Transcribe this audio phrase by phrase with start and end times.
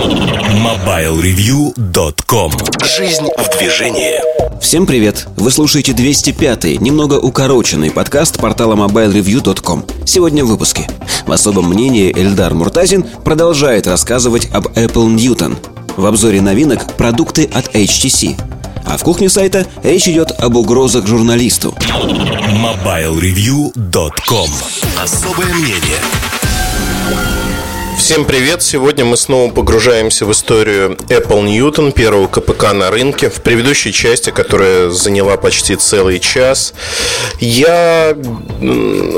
[0.00, 2.52] MobileReview.com
[2.96, 4.14] Жизнь в движении
[4.58, 5.28] Всем привет!
[5.36, 9.84] Вы слушаете 205-й, немного укороченный подкаст портала MobileReview.com.
[10.06, 10.88] Сегодня в выпуске.
[11.26, 15.58] В особом мнении Эльдар Муртазин продолжает рассказывать об Apple Newton.
[15.98, 18.40] В обзоре новинок продукты от HTC.
[18.86, 21.74] А в кухне сайта речь идет об угрозах журналисту.
[21.82, 24.50] MobileReview.com
[24.98, 26.00] Особое мнение
[28.10, 28.60] Всем привет!
[28.60, 33.30] Сегодня мы снова погружаемся в историю Apple Newton, первого КПК на рынке.
[33.30, 36.74] В предыдущей части, которая заняла почти целый час,
[37.38, 38.16] я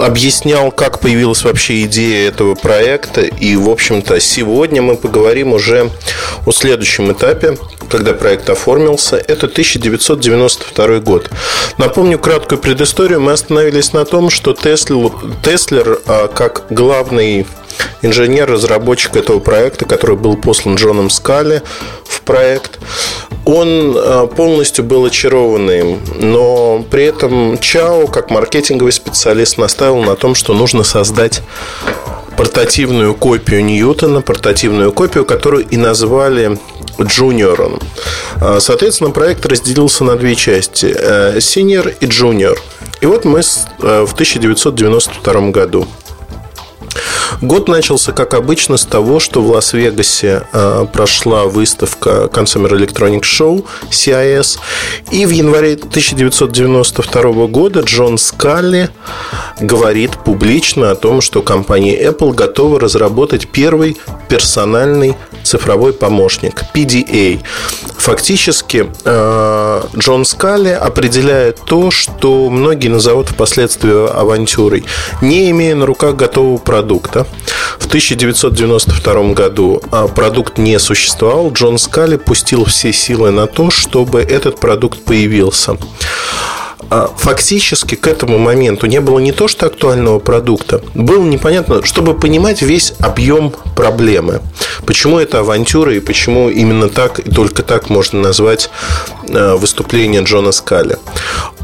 [0.02, 3.22] объяснял, как появилась вообще идея этого проекта.
[3.22, 5.90] И, в общем-то, сегодня мы поговорим уже
[6.44, 7.56] о следующем этапе,
[7.90, 9.16] когда проект оформился.
[9.16, 11.30] Это 1992 год.
[11.78, 13.22] Напомню краткую предысторию.
[13.22, 17.46] Мы остановились на том, что Теслер, а, как главный
[18.82, 21.62] инженер-разработчик этого проекта, который был послан Джоном Скали
[22.04, 22.78] в проект.
[23.44, 30.14] Он э, полностью был очарован им, но при этом Чао, как маркетинговый специалист, настаивал на
[30.14, 31.42] том, что нужно создать
[32.36, 36.58] портативную копию Ньютона, портативную копию, которую и назвали
[37.00, 37.80] Джуниором.
[38.40, 42.56] Э, соответственно, проект разделился на две части э,– Senior и Junior.
[43.00, 45.88] И вот мы в 1992 году
[47.40, 53.64] Год начался, как обычно, с того, что в Лас-Вегасе э, прошла выставка Consumer Electronics Show,
[53.90, 54.58] CIS,
[55.10, 58.90] и в январе 1992 года Джон Скалли
[59.60, 63.96] говорит публично о том, что компания Apple готова разработать первый
[64.28, 67.40] персональный цифровой помощник PDA.
[67.98, 74.84] Фактически э, Джон Скалли определяет то, что многие назовут впоследствии авантюрой,
[75.20, 77.26] не имея на руках готового продукта.
[77.78, 81.52] В 1992 году а, продукт не существовал.
[81.52, 85.76] Джон Скалли пустил все силы на то, чтобы этот продукт появился.
[86.90, 92.14] А, фактически к этому моменту не было не то что актуального продукта, было непонятно, чтобы
[92.14, 94.40] понимать весь объем проблемы.
[94.86, 98.70] Почему это авантюра и почему именно так и только так можно назвать
[99.30, 100.96] а, выступление Джона Скали.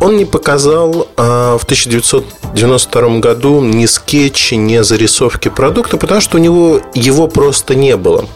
[0.00, 6.40] Он не показал а, в 1992 году ни скетчи, ни зарисовки продукта, потому что у
[6.40, 8.26] него его просто не было.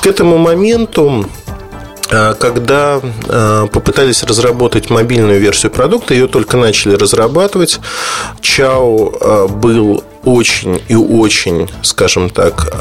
[0.00, 1.26] К этому моменту
[2.38, 7.80] когда а, попытались разработать мобильную версию продукта, ее только начали разрабатывать.
[8.40, 12.72] Чао а, был очень и очень, скажем так,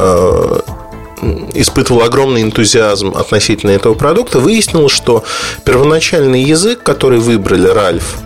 [1.54, 5.24] испытывал огромный энтузиазм относительно этого продукта, выяснилось, что
[5.66, 8.18] первоначальный язык, который выбрали, Ральф,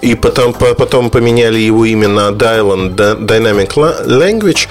[0.00, 3.74] и потом, потом поменяли его имя на Dylan Dynamic
[4.06, 4.68] Language,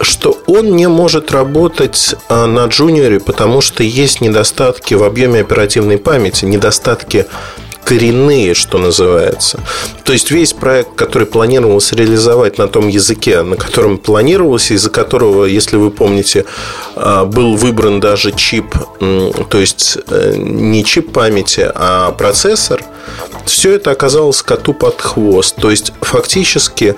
[0.00, 5.98] что он не может работать а, на джуниоре, потому что есть недостатки в объеме оперативной
[5.98, 7.26] памяти, недостатки
[7.84, 9.60] коренные, что называется.
[10.04, 15.44] То есть весь проект, который планировался реализовать на том языке, на котором планировался, из-за которого,
[15.44, 16.46] если вы помните,
[16.96, 22.82] а, был выбран даже чип, то есть э, не чип памяти, а процессор,
[23.48, 25.56] все это оказалось коту под хвост.
[25.56, 26.96] То есть фактически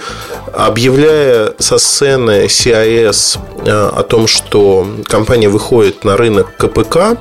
[0.52, 7.16] объявляя со сцены CIS э, о том, что компания выходит на рынок КПК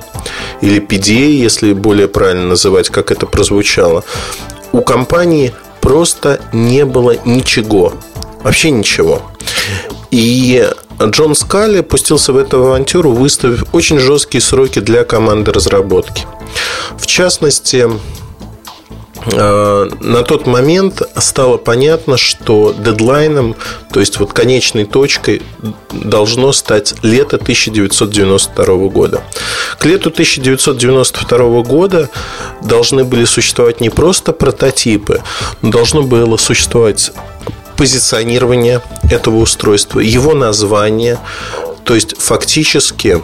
[0.60, 4.04] или PDA, если более правильно называть, как это прозвучало, звучало,
[4.72, 7.94] у компании просто не было ничего.
[8.42, 9.22] Вообще ничего.
[10.10, 10.68] И
[11.02, 16.26] Джон Скалли пустился в эту авантюру, выставив очень жесткие сроки для команды разработки.
[16.96, 17.88] В частности,
[19.36, 23.56] на тот момент стало понятно, что дедлайном,
[23.92, 25.42] то есть вот конечной точкой
[25.92, 29.22] должно стать лето 1992 года.
[29.78, 32.08] К лету 1992 года
[32.62, 35.22] должны были существовать не просто прототипы,
[35.62, 37.12] но должно было существовать
[37.76, 41.18] позиционирование этого устройства, его название,
[41.84, 43.22] то есть фактически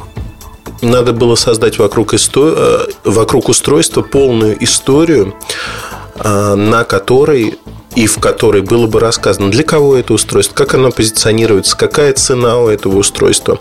[0.81, 2.55] надо было создать вокруг, исто...
[2.57, 7.59] Э, вокруг устройства полную историю, э, на которой
[7.95, 12.59] и в которой было бы рассказано, для кого это устройство, как оно позиционируется, какая цена
[12.59, 13.59] у этого устройства.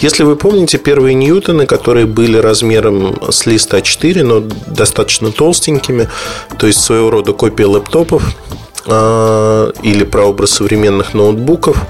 [0.00, 6.08] Если вы помните первые Ньютоны, которые были размером с листа А4, но достаточно толстенькими,
[6.58, 8.24] то есть своего рода копия лэптопов
[8.86, 11.78] э, или прообраз современных ноутбуков–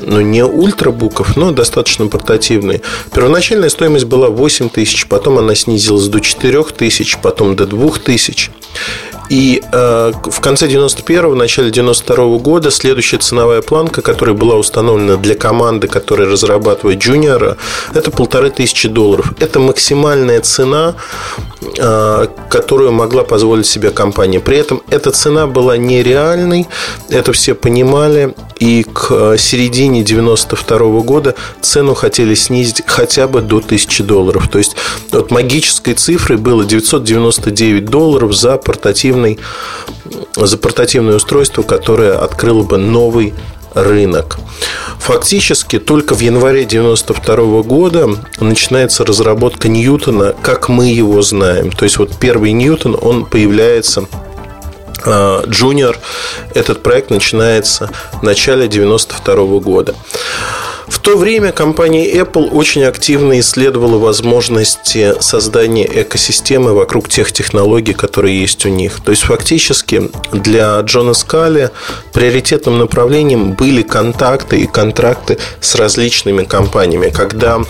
[0.00, 2.80] ну, не ультрабуков, но достаточно портативные.
[3.14, 8.50] Первоначальная стоимость была 8 тысяч, потом она снизилась до 4 тысяч, потом до 2 тысяч.
[9.34, 15.34] И э, в конце 91-го, начале 92-го года следующая ценовая планка, которая была установлена для
[15.34, 17.56] команды, которая разрабатывает джуниора,
[17.94, 19.32] это полторы тысячи долларов.
[19.40, 20.94] Это максимальная цена,
[22.48, 24.40] которую могла позволить себе компания.
[24.40, 26.66] При этом эта цена была нереальной,
[27.08, 33.40] это все понимали, и к э, середине 92 -го года цену хотели снизить хотя бы
[33.42, 34.48] до 1000 долларов.
[34.48, 34.76] То есть
[35.10, 39.38] вот магической цифрой было 999 долларов за портативный
[40.36, 43.34] за портативное устройство, которое открыло бы новый
[43.74, 44.38] рынок.
[44.98, 48.08] Фактически только в январе 92 года
[48.40, 51.70] начинается разработка Ньютона, как мы его знаем.
[51.70, 54.06] То есть вот первый Ньютон, он появляется
[55.04, 55.96] Junior.
[56.54, 59.94] Этот проект начинается в начале 92 года.
[60.86, 68.40] В то время компания Apple очень активно исследовала возможности создания экосистемы вокруг тех технологий, которые
[68.40, 69.00] есть у них.
[69.00, 71.70] То есть фактически для Джона Скали
[72.12, 77.10] приоритетным направлением были контакты и контракты с различными компаниями.
[77.10, 77.62] Когда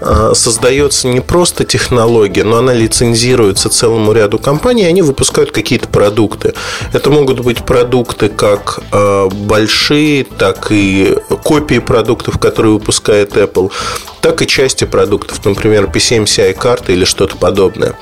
[0.00, 5.88] а, создается не просто технология, но она лицензируется целому ряду компаний, и они выпускают какие-то
[5.88, 6.54] продукты.
[6.92, 13.72] Это могут быть продукты как а, большие, так и копии продуктов, которые выпускает Apple,
[14.20, 17.94] так и части продуктов, например, PCMCI карты или что-то подобное.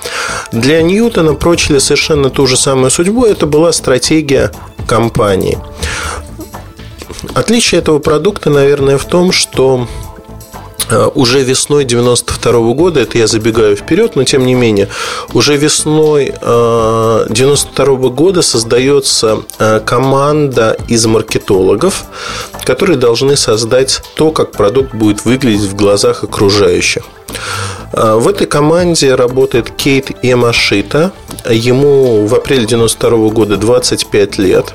[0.53, 3.25] Для Ньютона прочили совершенно ту же самую судьбу.
[3.25, 4.51] Это была стратегия
[4.89, 5.59] компании.
[7.35, 9.89] Отличие этого продукта, наверное, в том, что
[11.15, 14.89] уже весной 92 года, это я забегаю вперед, но тем не менее,
[15.33, 22.05] уже весной 92 э, года создается э, команда из маркетологов,
[22.65, 27.03] которые должны создать то, как продукт будет выглядеть в глазах окружающих.
[27.93, 31.13] В этой команде работает Кейт Ямашита.
[31.49, 34.75] Ему в апреле 92 года 25 лет.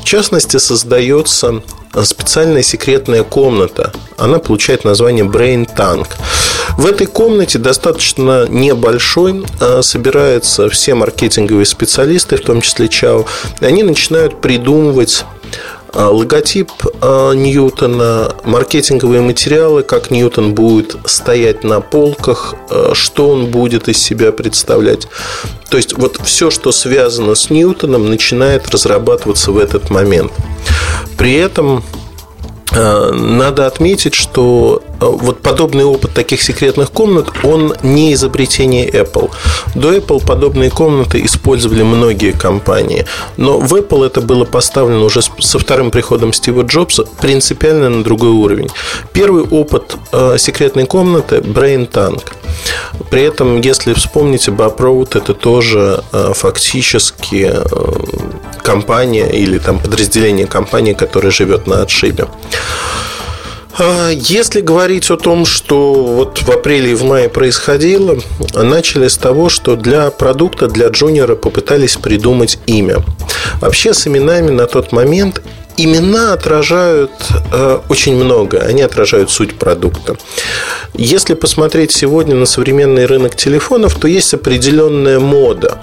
[0.00, 1.62] В частности, создается
[2.02, 3.92] специальная секретная комната.
[4.16, 6.08] Она получает название Brain Tank.
[6.76, 13.26] В этой комнате достаточно небольшой а, собираются все маркетинговые специалисты, в том числе Чао,
[13.60, 15.24] и они начинают придумывать
[15.94, 16.70] логотип
[17.00, 22.54] а, Ньютона, маркетинговые материалы, как Ньютон будет стоять на полках,
[22.92, 25.08] что он будет из себя представлять.
[25.70, 30.32] То есть вот все, что связано с Ньютоном, начинает разрабатываться в этот момент.
[31.16, 31.82] При этом
[32.72, 39.30] надо отметить, что э, вот подобный опыт таких секретных комнат, он не изобретение Apple.
[39.74, 43.06] До Apple подобные комнаты использовали многие компании.
[43.36, 48.30] Но в Apple это было поставлено уже со вторым приходом Стива Джобса принципиально на другой
[48.30, 48.68] уровень.
[49.12, 52.22] Первый опыт э, секретной комнаты– Brain Tank.
[53.10, 56.02] При этом, если вспомните, Road это тоже
[56.34, 57.52] фактически
[58.62, 62.26] компания или там подразделение компании, которое живет на отшибе.
[63.78, 68.18] А, если говорить о том, что вот в апреле и в мае происходило,
[68.54, 73.04] начали с того, что для продукта, для джуниора попытались придумать имя.
[73.60, 75.42] Вообще с именами на тот момент
[75.78, 77.10] имена отражают
[77.52, 80.16] э, очень много, они отражают суть продукта.
[80.94, 85.78] Если посмотреть сегодня на современный рынок телефонов, то есть определенная мода.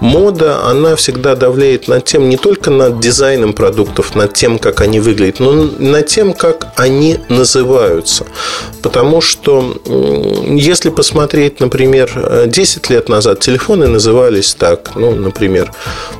[0.00, 5.00] Мода, она всегда давляет над тем, не только над дизайном продуктов, над тем, как они
[5.00, 8.26] выглядят, но над тем, как они называются.
[8.82, 9.76] Потому что,
[10.46, 15.70] если посмотреть, например, 10 лет назад телефоны назывались так, ну, например,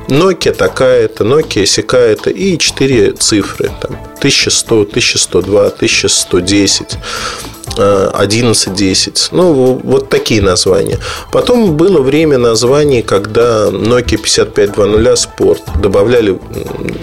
[0.07, 3.71] Nokia такая-то, Nokia сякая-то и 4 цифры.
[3.81, 6.97] Там, 1100, 1102, 1110.
[7.77, 9.29] 11.10.
[9.31, 10.99] Ну, вот такие названия.
[11.31, 16.39] Потом было время названий, когда Nokia 5520 Sport добавляли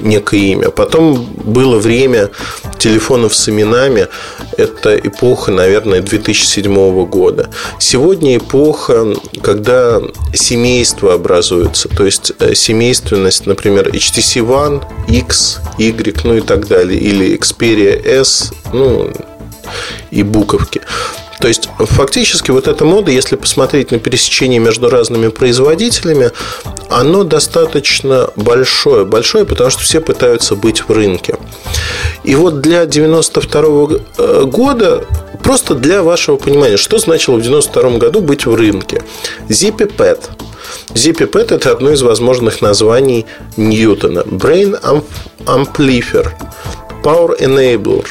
[0.02, 0.71] некое имя.
[0.71, 2.31] Потом было время
[2.78, 4.09] телефонов с именами.
[4.57, 7.50] Это эпоха, наверное, 2007 года.
[7.78, 10.00] Сегодня эпоха, когда
[10.35, 11.88] семейство образуется.
[11.88, 16.99] То есть, э, семейственность, например, HTC One, X, Y, ну и так далее.
[16.99, 19.11] Или Xperia S, ну,
[20.11, 20.83] и буковки.
[21.42, 26.31] То есть, фактически, вот эта мода, если посмотреть на пересечение между разными производителями,
[26.88, 29.04] оно достаточно большое.
[29.04, 31.37] Большое, потому что все пытаются быть в рынке.
[32.23, 33.88] И вот для 92
[34.19, 35.04] э, года,
[35.42, 39.02] просто для вашего понимания, что значило в 92 году быть в рынке.
[39.49, 40.21] ZippyPad.
[40.95, 43.26] ZippyPad– это одно из возможных названий
[43.57, 44.21] Ньютона.
[44.21, 44.81] Brain
[45.47, 46.28] Amplifier,
[47.02, 48.07] Power Enabler,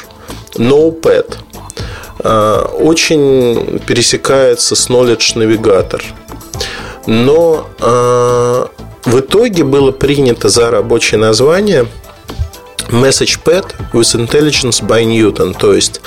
[0.55, 1.38] NoPad–
[2.24, 6.01] Э, очень пересекается с Knowledge Navigator.
[7.08, 8.65] Но э,
[9.05, 11.88] в итоге было принято за рабочее название
[12.89, 15.58] MessagePad with Intelligence by Newton.
[15.58, 16.01] То есть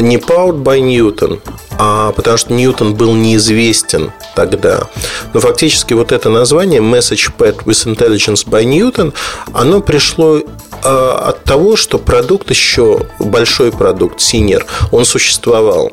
[0.00, 1.40] не Powered by Newton,
[1.78, 4.88] а потому что Ньютон был неизвестен тогда.
[5.34, 9.12] Но фактически вот это название MessagePad with Intelligence by Newton,
[9.52, 10.40] оно пришло
[10.82, 15.92] а, от того, что продукт еще, большой продукт, Senior, он существовал.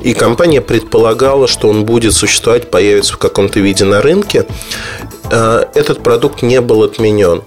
[0.00, 4.46] И компания предполагала, что он будет существовать, появится в каком-то виде на рынке.
[5.30, 7.42] А, этот продукт не был отменен.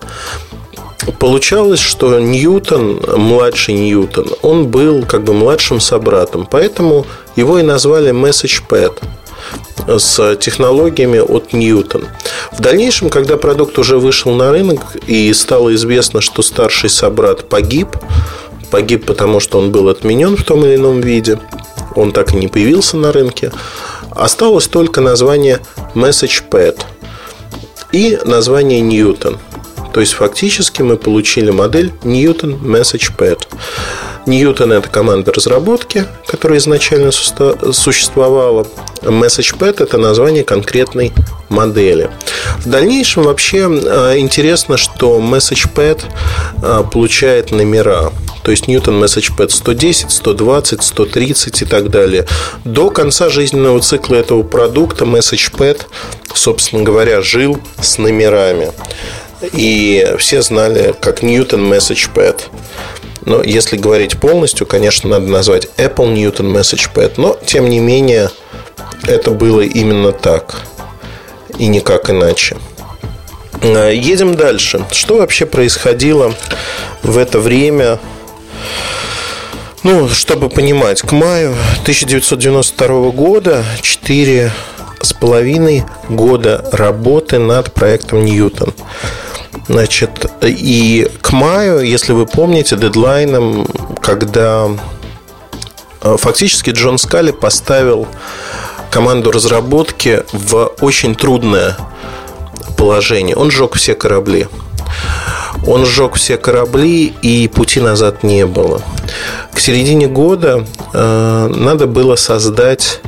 [1.20, 8.12] Получалось, что Ньютон, младший Ньютон, он был как бы младшим собратом, поэтому его и назвали
[8.12, 9.02] MessagePad
[9.88, 12.08] с технологиями от Ньютон.
[12.52, 17.90] В дальнейшем, когда продукт уже вышел на рынок и стало известно, что старший собрат погиб,
[18.72, 21.40] погиб потому, что он был отменен в том или ином виде,
[21.96, 23.52] он так и не появился на рынке,
[24.12, 25.60] осталось только название
[25.96, 26.80] MessagePad
[27.92, 29.40] и название Ньютон–
[29.94, 33.40] то есть фактически мы получили модель Newton Message Pad.
[34.26, 38.66] Newton– это команда разработки, которая изначально существовала.
[39.02, 41.12] MessagePad– это название конкретной
[41.50, 42.10] модели.
[42.60, 46.04] В дальнейшем вообще э, интересно, что MessagePad
[46.62, 48.12] э, получает номера.
[48.44, 52.26] То есть Newton MessagePad 110, 120, 130 и так далее.
[52.64, 55.82] До конца жизненного цикла этого продукта MessagePad,
[56.34, 58.72] собственно говоря, жил с номерами.
[59.52, 62.42] И все знали, как Newton Message Pad.
[63.26, 67.14] Но если говорить полностью, конечно, надо назвать Apple Newton Message Pad.
[67.18, 68.30] Но, тем не менее,
[69.08, 70.62] это было именно так.
[71.58, 72.58] И никак иначе.
[73.62, 74.86] А, едем дальше.
[74.92, 76.34] Что вообще происходило
[77.02, 78.00] в это время?
[79.84, 84.52] Ну, чтобы понимать, к маю 1992 года 4
[85.02, 88.74] с половиной года работы над проектом Ньютон.
[89.68, 93.66] Значит, и к маю, если вы помните, дедлайном,
[94.02, 94.70] когда
[96.02, 98.08] э, фактически Джон Скали поставил
[98.92, 101.78] команду разработки в очень трудное
[102.78, 103.36] положение.
[103.36, 104.48] Он сжег все корабли.
[105.66, 108.82] Он сжег все корабли, и пути назад не было.
[109.54, 113.00] К середине года э, надо было создать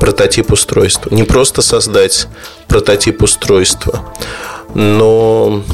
[0.00, 1.14] прототип устройства.
[1.14, 2.26] Не просто создать
[2.66, 4.04] прототип устройства,
[4.78, 5.64] но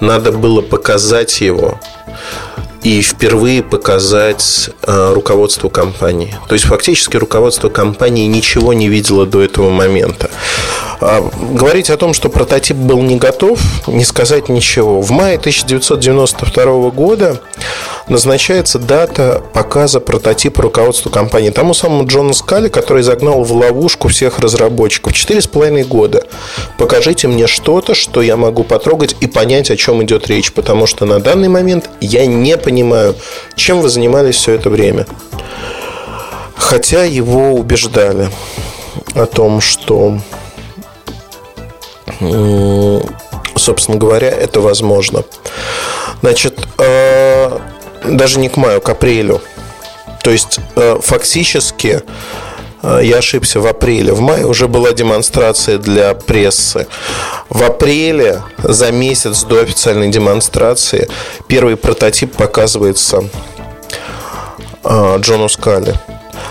[0.00, 1.78] надо было показать его
[2.86, 6.32] и впервые показать э, руководству компании.
[6.46, 10.30] То есть фактически руководство компании ничего не видело до этого момента.
[11.00, 15.00] А, говорить о том, что прототип был не готов, не сказать ничего.
[15.00, 17.40] В мае 1992 года
[18.08, 21.50] назначается дата показа прототипа руководству компании.
[21.50, 25.12] Тому самому Джону Скали, который загнал в ловушку всех разработчиков.
[25.12, 26.24] Четыре с половиной года.
[26.78, 30.52] Покажите мне что-то, что я могу потрогать и понять, о чем идет речь.
[30.52, 32.75] Потому что на данный момент я не понимаю,
[33.54, 35.06] чем вы занимались все это время.
[36.56, 38.28] Хотя его убеждали
[39.14, 40.18] о том, что
[43.56, 45.24] собственно говоря, это возможно.
[46.22, 47.58] Значит, э,
[48.04, 49.40] даже не к маю, к апрелю.
[50.22, 52.02] То есть, э, фактически,
[53.02, 54.12] я ошибся в апреле.
[54.12, 56.86] В мае уже была демонстрация для прессы.
[57.48, 61.08] В апреле, за месяц до официальной демонстрации,
[61.48, 63.24] первый прототип показывается
[64.84, 65.94] Джону Скали.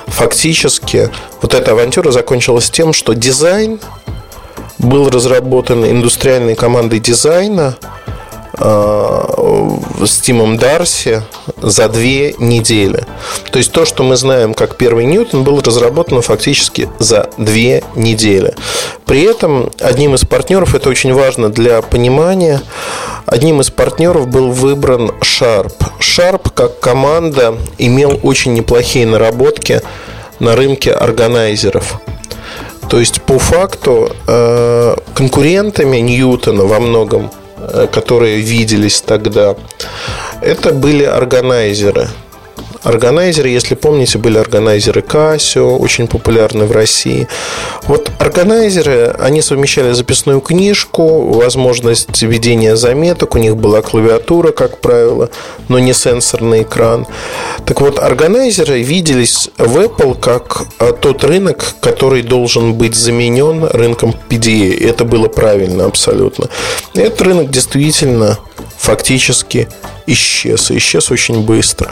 [0.07, 1.09] Фактически,
[1.41, 3.79] вот эта авантюра закончилась тем, что дизайн
[4.77, 8.11] был разработан индустриальной командой дизайна э,
[8.57, 11.23] с Тимом Дарси
[11.61, 13.03] за две недели.
[13.51, 18.53] То есть то, что мы знаем как первый Ньютон, был разработан фактически за две недели.
[19.05, 22.61] При этом одним из партнеров, это очень важно для понимания,
[23.25, 25.73] одним из партнеров был выбран Sharp.
[25.99, 29.81] Sharp как команда имел очень неплохие наработки
[30.39, 31.99] на рынке органайзеров.
[32.89, 37.44] То есть, по факту, э, конкурентами Ньютона во многом, э,
[37.91, 39.55] которые виделись тогда,
[40.41, 42.07] это были органайзеры.
[42.85, 47.27] Органайзеры, если помните, были органайзеры Casio, очень популярны в России.
[47.87, 55.31] Вот органайзеры, они совмещали записную книжку, возможность ведения заметок, у них была клавиатура, как правило,
[55.67, 57.07] но не сенсорный экран.
[57.65, 64.13] Так вот, органайзеры виделись в Apple как а, тот рынок, который должен быть заменен рынком
[64.29, 64.79] PDA.
[64.87, 66.49] Это было правильно абсолютно.
[66.93, 68.37] Этот рынок действительно
[68.77, 69.67] фактически
[70.07, 70.71] исчез.
[70.71, 71.87] И исчез очень быстро.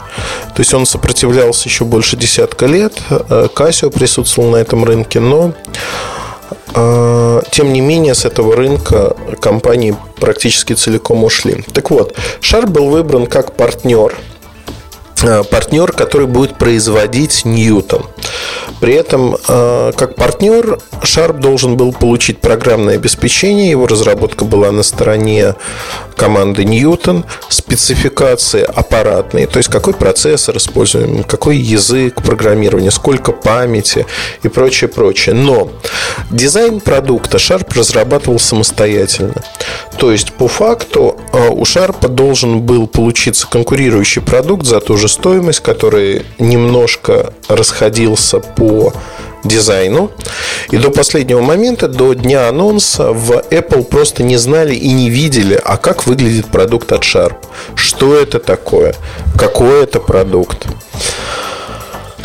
[0.54, 2.94] То есть он сопротивлялся еще больше десятка лет.
[3.08, 5.52] Casio э, присутствовал на этом рынке, но
[6.74, 11.64] а, тем не менее, с этого рынка компании практически целиком ушли.
[11.72, 14.33] Так вот, Sharp был выбран как партнер– Э,
[15.50, 18.06] партнер, который будет производить Ньютон.
[18.80, 23.70] При этом, э, как партнер, Sharp должен был получить программное обеспечение.
[23.70, 25.54] Его разработка была на стороне
[26.16, 34.06] команды Ньютон, спецификации аппаратные, то есть какой процессор используем, какой язык программирования, сколько памяти
[34.42, 35.34] и прочее, прочее.
[35.34, 35.70] Но
[36.30, 39.42] дизайн продукта Sharp разрабатывал самостоятельно.
[39.98, 45.08] То есть, по факту, э, у Sharp должен был получиться конкурирующий продукт за ту же
[45.14, 48.92] стоимость, который немножко расходился по
[49.44, 50.10] дизайну.
[50.70, 55.60] И до последнего момента, до дня анонса, в Apple просто не знали и не видели,
[55.62, 57.36] а как выглядит продукт от Sharp.
[57.74, 58.94] Что это такое?
[59.38, 60.66] Какой это продукт?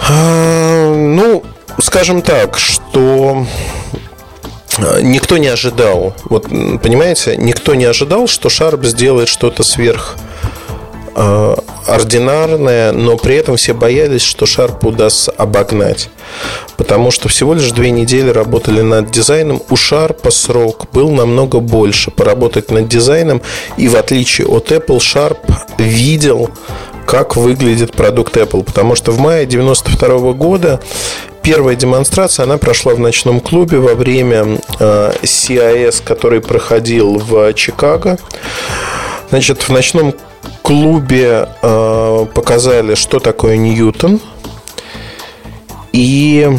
[0.09, 1.43] А, ну,
[1.81, 3.45] скажем так, что
[5.01, 6.15] никто не ожидал.
[6.25, 6.47] Вот,
[6.81, 10.15] понимаете, никто не ожидал, что Sharp сделает что-то сверх
[11.19, 16.09] ординарная, но при этом все боялись, что Sharp удастся обогнать.
[16.77, 19.61] Потому что всего лишь две недели работали над дизайном.
[19.69, 23.41] У Sharp срок был намного больше поработать над дизайном.
[23.77, 25.37] И в отличие от Apple, Sharp
[25.77, 26.51] видел,
[27.05, 28.63] как выглядит продукт Apple.
[28.63, 30.79] Потому что в мае 92 года
[31.41, 38.17] первая демонстрация, она прошла в ночном клубе во время э, CIS, который проходил в Чикаго.
[39.31, 40.15] Значит, в ночном
[40.61, 44.19] клубе э, показали, что такое Ньютон.
[45.91, 46.49] И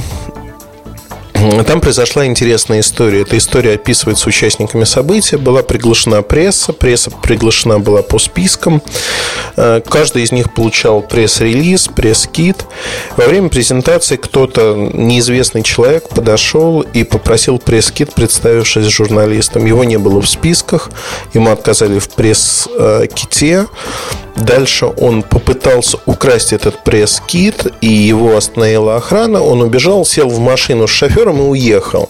[1.65, 3.23] там произошла интересная история.
[3.23, 5.39] Эта история описывается участниками события.
[5.39, 6.73] Была приглашена пресса.
[6.73, 8.83] Пресса приглашена была по спискам.
[9.57, 12.67] Э, каждый из них получал пресс-релиз, пресс-кит.
[13.17, 19.65] Во время презентации кто-то, неизвестный человек, подошел и попросил пресс-кит, представившись журналистом.
[19.65, 20.91] Его не было в списках.
[21.33, 23.67] Ему отказали в пресс-ките.
[24.37, 29.43] Дальше он попытался украсть этот пресс-кит, и его остановила охрана.
[29.43, 32.09] Он убежал, сел в машину с шофером и уехал.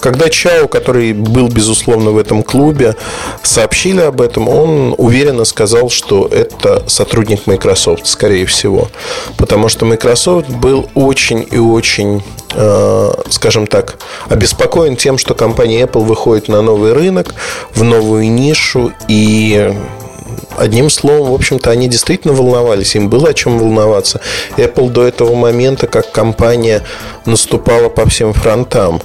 [0.00, 2.96] Когда Чао, который был, безусловно, в этом клубе,
[3.42, 8.88] сообщили об этом, он уверенно сказал, что это сотрудник Microsoft, скорее всего.
[9.36, 12.22] Потому что Microsoft был очень и очень
[12.54, 13.96] э, скажем так,
[14.28, 17.34] обеспокоен тем, что компания Apple выходит на новый рынок,
[17.74, 19.74] в новую нишу и
[20.56, 24.20] одним словом, в общем-то, они действительно волновались, им было о чем волноваться.
[24.56, 26.82] Apple до этого момента, как компания,
[27.26, 29.00] наступала по всем фронтам.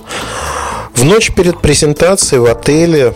[0.93, 3.13] В ночь перед презентацией в отеле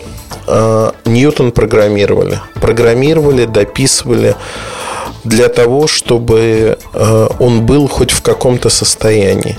[0.48, 2.40] э, Ньютон программировали.
[2.56, 4.36] Программировали, дописывали
[5.24, 9.58] для того, чтобы э, он был хоть в каком-то состоянии.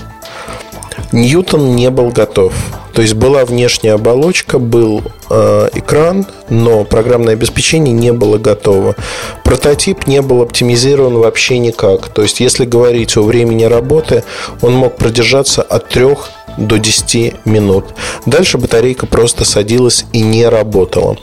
[1.11, 2.53] Ньютон не был готов.
[2.93, 8.95] То есть была внешняя оболочка, был э, экран, но программное обеспечение не было готово.
[9.43, 12.09] Прототип не был оптимизирован вообще никак.
[12.09, 14.23] То есть, если говорить о времени работы,
[14.61, 16.17] он мог продержаться от 3
[16.57, 17.85] до 10 минут.
[18.25, 21.17] Дальше батарейка просто садилась и не работала.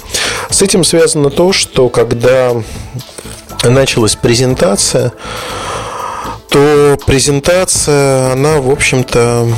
[0.50, 2.52] С этим связано то, что когда
[3.64, 5.12] началась презентация,
[6.48, 9.48] то презентация, она, в общем-то,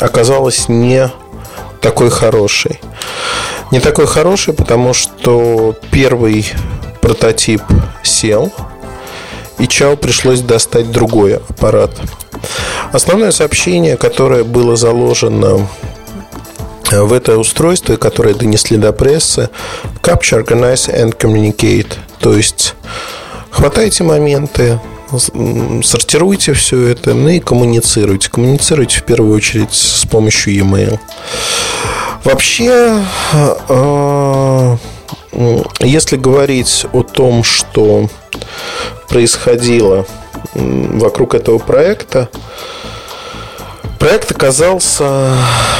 [0.00, 1.10] оказалась не
[1.80, 2.80] такой хорошей.
[3.70, 6.46] Не такой хорошей, потому что первый
[7.00, 7.62] прототип
[8.02, 8.52] сел,
[9.58, 11.90] и Чао пришлось достать другой аппарат.
[12.92, 15.66] Основное сообщение, которое было заложено
[16.90, 19.50] в это устройство, которое донесли до прессы,
[20.02, 21.94] Capture, Organize and Communicate.
[22.20, 22.74] То есть
[23.50, 24.78] хватайте моменты,
[25.82, 28.30] сортируйте все это, ну и коммуницируйте.
[28.30, 30.98] Коммуницируйте в первую очередь с помощью e-mail.
[32.24, 33.02] Вообще,
[33.68, 34.76] э,
[35.80, 38.08] если говорить о том, что
[39.08, 40.06] происходило
[40.54, 42.28] вокруг этого проекта,
[43.98, 45.32] Проект оказался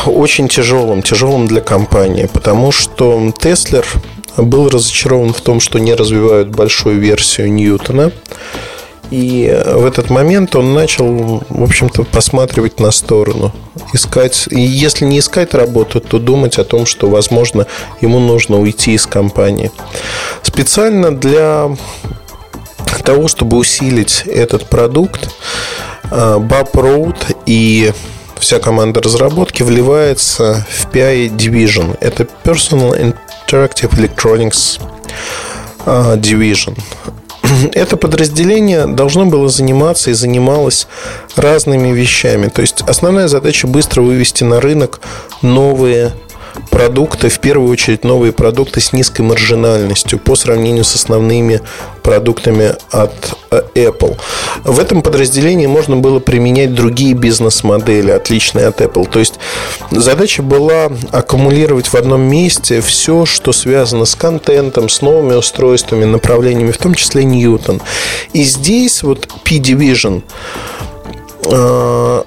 [0.07, 3.87] очень тяжелым, тяжелым для компании, потому что Теслер
[4.39, 8.13] был разочарован в том, что не развивают большую версию Ньютона.
[9.11, 13.53] И в этот момент он начал, в общем-то, посматривать на сторону,
[13.93, 14.49] искать.
[14.51, 17.67] И если не искать работу, то думать о том, что, возможно,
[18.01, 19.71] ему нужно уйти из компании.
[20.43, 21.71] Специально для
[23.05, 25.31] того, чтобы усилить этот продукт,
[26.11, 27.93] Баб э, Road и
[28.39, 31.97] вся команда разработки вливается в PI Division.
[32.01, 33.15] Это Personal
[33.49, 34.81] Interactive Electronics
[35.85, 36.77] э, Division.
[37.73, 40.87] это подразделение должно было заниматься и занималось
[41.37, 42.49] разными вещами.
[42.49, 45.01] То есть основная задача быстро вывести на рынок
[45.43, 46.13] новые
[46.71, 51.61] продукты, в первую очередь новые продукты с низкой маржинальностью по сравнению с основными
[52.03, 54.17] продуктами от э, Apple.
[54.65, 59.09] В этом подразделении можно было применять другие бизнес-модели, отличные от Apple.
[59.11, 59.41] То есть
[59.91, 66.71] задача была аккумулировать в одном месте все, что связано с контентом, с новыми устройствами, направлениями,
[66.71, 67.83] в том числе Newton.
[68.33, 70.23] И здесь вот P-Division
[71.45, 72.23] э,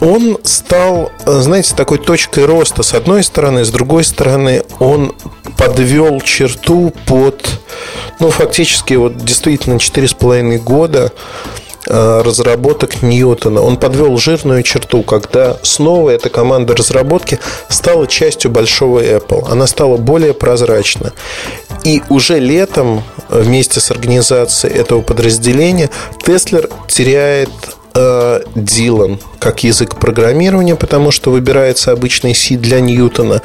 [0.00, 5.14] он стал, знаете, такой точкой роста с одной стороны, с другой стороны он
[5.56, 7.46] подвел черту под,
[8.20, 11.12] ну, фактически, вот действительно 4,5 года
[11.88, 13.60] э, разработок Ньютона.
[13.60, 19.48] Он подвел жирную черту, когда снова эта команда разработки стала частью большого Apple.
[19.50, 21.12] Она стала более прозрачна.
[21.84, 25.90] И уже летом вместе с организацией этого подразделения
[26.24, 27.85] Теслер теряет э,
[28.54, 33.42] Дилан как язык программирования, потому что выбирается обычный C для Ньютона.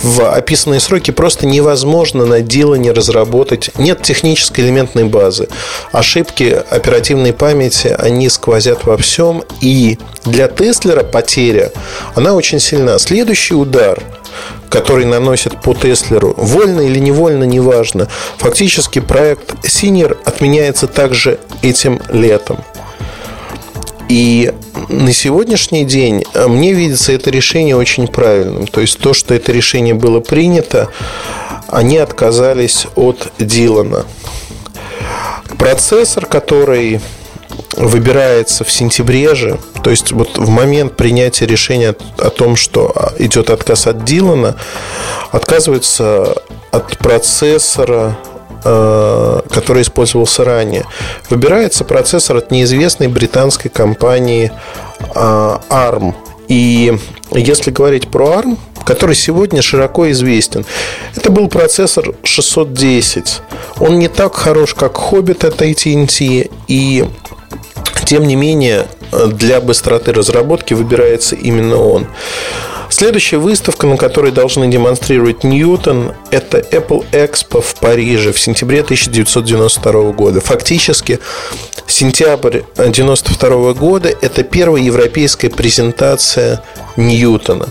[0.00, 3.70] В описанные сроки просто невозможно на Дилане разработать.
[3.76, 5.48] Нет технической элементной базы.
[5.92, 9.42] Ошибки оперативной памяти, они сквозят во всем.
[9.60, 11.72] И для Теслера потеря,
[12.14, 12.98] она очень сильна.
[12.98, 14.00] Следующий удар–
[14.70, 18.08] который наносит по Теслеру, вольно или невольно, неважно.
[18.38, 22.64] Фактически проект Senior отменяется также этим летом.
[24.10, 24.52] И
[24.88, 28.66] на сегодняшний день э, мне видится это решение очень правильным.
[28.66, 30.88] То есть то, что это решение было принято,
[31.68, 34.04] они отказались от Дилана.
[35.56, 37.00] Процессор, который
[37.76, 43.12] выбирается в сентябре же, то есть вот в момент принятия решения о том, что а,
[43.20, 44.56] идет отказ от Дилана,
[45.30, 46.34] отказывается
[46.72, 48.18] от процессора
[48.62, 50.84] который использовался ранее.
[51.28, 54.52] Выбирается процессор от неизвестной британской компании
[55.14, 56.14] э, ARM.
[56.48, 56.98] И
[57.32, 60.64] если говорить про ARM, который сегодня широко известен.
[61.14, 63.42] Это был процессор 610.
[63.78, 67.04] Он не так хорош, как Hobbit от AT&T, и
[68.04, 68.86] тем не менее
[69.32, 72.06] для быстроты разработки выбирается именно он.
[73.00, 80.12] Следующая выставка, на которой должны демонстрировать Ньютон, это Apple Expo в Париже в сентябре 1992
[80.12, 80.42] года.
[80.42, 81.18] Фактически,
[81.86, 86.62] сентябрь 1992 года– это первая европейская презентация
[86.98, 87.70] Ньютона.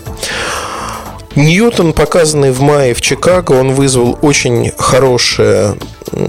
[1.36, 5.76] Ньютон, показанный в мае в Чикаго, он вызвал очень хорошее,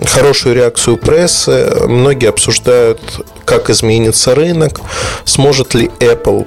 [0.06, 1.74] хорошую реакцию прессы.
[1.88, 3.02] Многие обсуждают,
[3.46, 4.80] как изменится рынок,
[5.26, 6.46] сможет ли Apple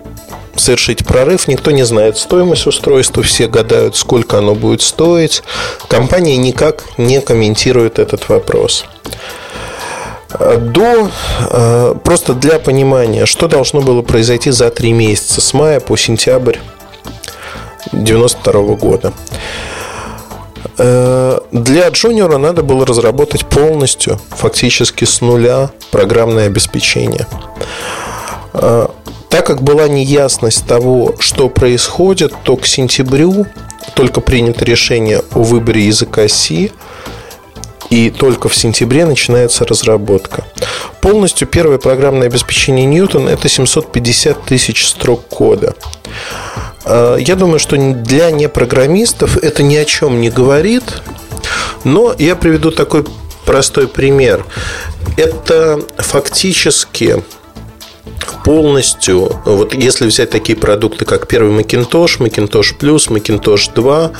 [0.57, 1.49] совершить прорыв.
[1.49, 5.43] Никто не знает стоимость устройства, все гадают, сколько оно будет стоить.
[5.89, 8.87] Компания никак не комментирует этот вопрос.
[10.39, 11.11] До,
[11.51, 16.59] э, просто для понимания, что должно было произойти за три месяца, с мая по сентябрь
[17.93, 19.13] 1992 года.
[20.79, 27.27] Э, для Junior надо было разработать полностью, фактически с нуля, программное обеспечение.
[29.35, 33.47] Э, так как была неясность того, что происходит, то к сентябрю
[33.95, 36.71] только принято решение о выборе языка C,
[37.91, 40.45] и только в сентябре начинается разработка.
[41.01, 45.75] Полностью первое программное обеспечение Newton– это 750 тысяч строк кода.
[46.85, 51.03] А, я думаю, что для непрограммистов это ни о чем не говорит,
[51.83, 53.05] но я приведу такой
[53.45, 54.47] простой пример.
[55.17, 57.23] Это фактически
[58.45, 64.13] полностью, вот если взять такие продукты, как первый Macintosh, Macintosh Plus, Macintosh 2,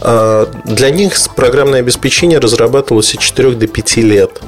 [0.00, 4.40] а, для них программное обеспечение разрабатывалось от 4 до 5 лет.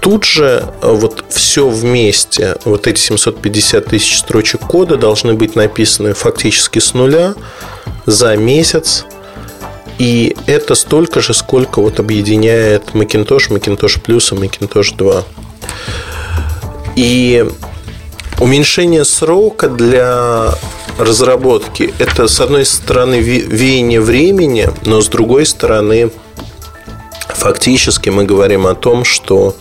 [0.00, 6.78] Тут же вот все вместе, вот эти 750 тысяч строчек кода должны быть написаны фактически
[6.78, 7.34] с нуля
[8.06, 9.06] за месяц.
[9.98, 15.24] И это столько же, сколько вот объединяет Macintosh, Macintosh Plus и Macintosh 2.
[16.96, 17.44] И
[18.40, 20.54] уменьшение срока для
[20.98, 26.10] разработки– это, с одной стороны, веяние времени, но с другой стороны,
[27.28, 29.56] фактически мы говорим о том, что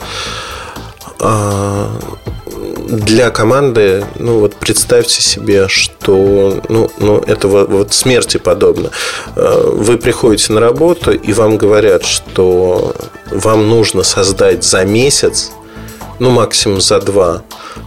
[1.20, 1.90] а,
[2.88, 8.92] для команды, ну вот представьте себе, что ну, ну это вот, вот смерти подобно.
[9.36, 12.96] А, вы приходите на работу, и вам говорят, что
[13.32, 15.52] вам нужно создать за месяц
[16.20, 17.44] ну максимум за два,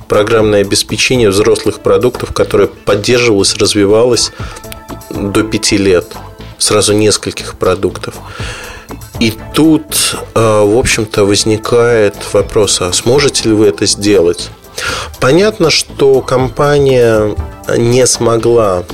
[0.09, 4.33] программное обеспечение взрослых продуктов, которое поддерживалось, развивалось
[5.11, 6.07] до пяти лет,
[6.59, 8.15] сразу нескольких продуктов.
[9.19, 14.51] И тут, э, в общем-то, возникает вопрос, а сможете ли вы это сделать?
[15.21, 17.35] Понятно, что компания
[17.77, 18.85] не смогла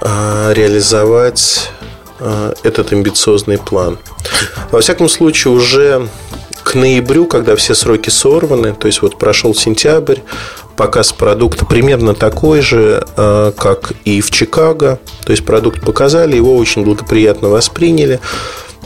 [0.00, 1.70] э, реализовать
[2.18, 3.98] э, этот амбициозный план.
[4.72, 6.08] Во всяком случае, уже
[6.68, 10.18] к ноябрю, когда все сроки сорваны, то есть вот прошел сентябрь,
[10.76, 15.00] показ продукта примерно такой же, э, как и в Чикаго.
[15.24, 18.20] То есть продукт показали, его очень благоприятно восприняли.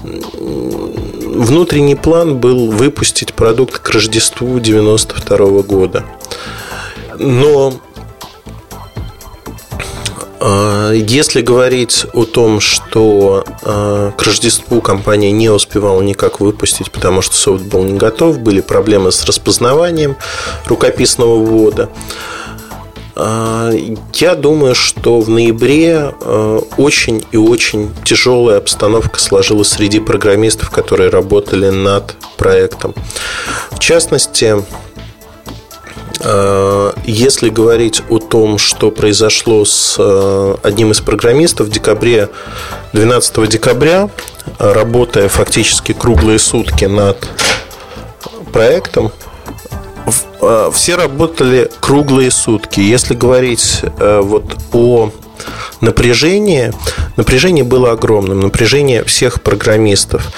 [0.04, 6.04] Внутренний план был выпустить продукт к Рождеству 92 года.
[7.18, 7.91] Но а,
[10.44, 17.36] если говорить о том, что а, к Рождеству компания не успевала никак выпустить, потому что
[17.36, 20.16] софт был не готов, были проблемы с распознаванием
[20.66, 21.90] рукописного ввода,
[23.14, 23.70] а,
[24.14, 26.12] я думаю, что в ноябре
[26.76, 32.94] очень и очень тяжелая обстановка сложилась среди программистов, которые работали над проектом.
[33.70, 34.91] В частности, Э,
[37.04, 42.28] если говорить о том, что произошло с э, одним из программистов в декабре,
[42.92, 44.10] 12 декабря,
[44.58, 47.28] работая фактически круглые сутки над
[48.52, 49.12] проектом,
[50.40, 52.80] э, все работали круглые сутки.
[52.80, 55.10] Если говорить вот о
[55.80, 56.72] напряжение,
[57.16, 60.30] напряжение было огромным, напряжение всех программистов.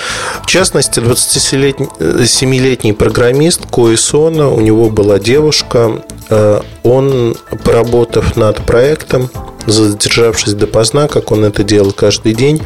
[0.42, 9.30] В частности, 27-летний программист Кои Сона, у него была девушка, э, он, поработав над проектом,
[9.66, 12.60] задержавшись допоздна, как он это делал каждый день,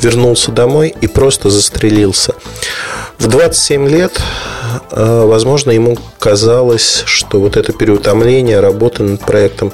[0.00, 2.34] вернулся домой и просто застрелился.
[3.18, 4.20] В 27 лет,
[4.90, 9.72] э, возможно, ему казалось, что вот это переутомление, работа над проектом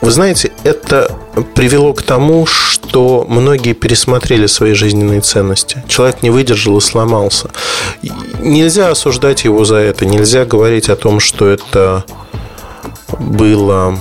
[0.00, 1.16] вы знаете, это
[1.54, 5.82] привело к тому, что многие пересмотрели свои жизненные ценности.
[5.88, 7.50] Человек не выдержал и сломался.
[8.40, 12.04] Нельзя осуждать его за это, нельзя говорить о том, что это
[13.18, 13.98] было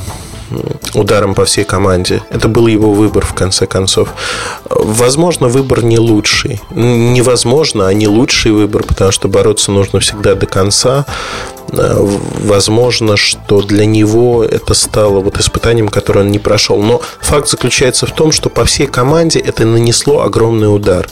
[0.93, 2.21] ударом по всей команде.
[2.29, 4.09] Это был его выбор, в конце концов.
[4.69, 6.61] Возможно, выбор не лучший.
[6.71, 11.05] Невозможно, а не лучший выбор, потому что бороться нужно всегда до конца.
[11.69, 16.81] Возможно, что для него это стало вот испытанием, которое он не прошел.
[16.81, 21.07] Но факт заключается в том, что по всей команде это нанесло огромный удар.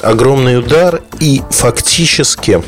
[0.00, 2.62] Огромный удар, и фактически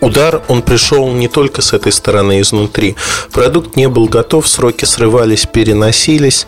[0.00, 2.96] удар, он пришел не только с этой стороны, изнутри.
[3.32, 6.46] Продукт не был готов, сроки срывались, переносились.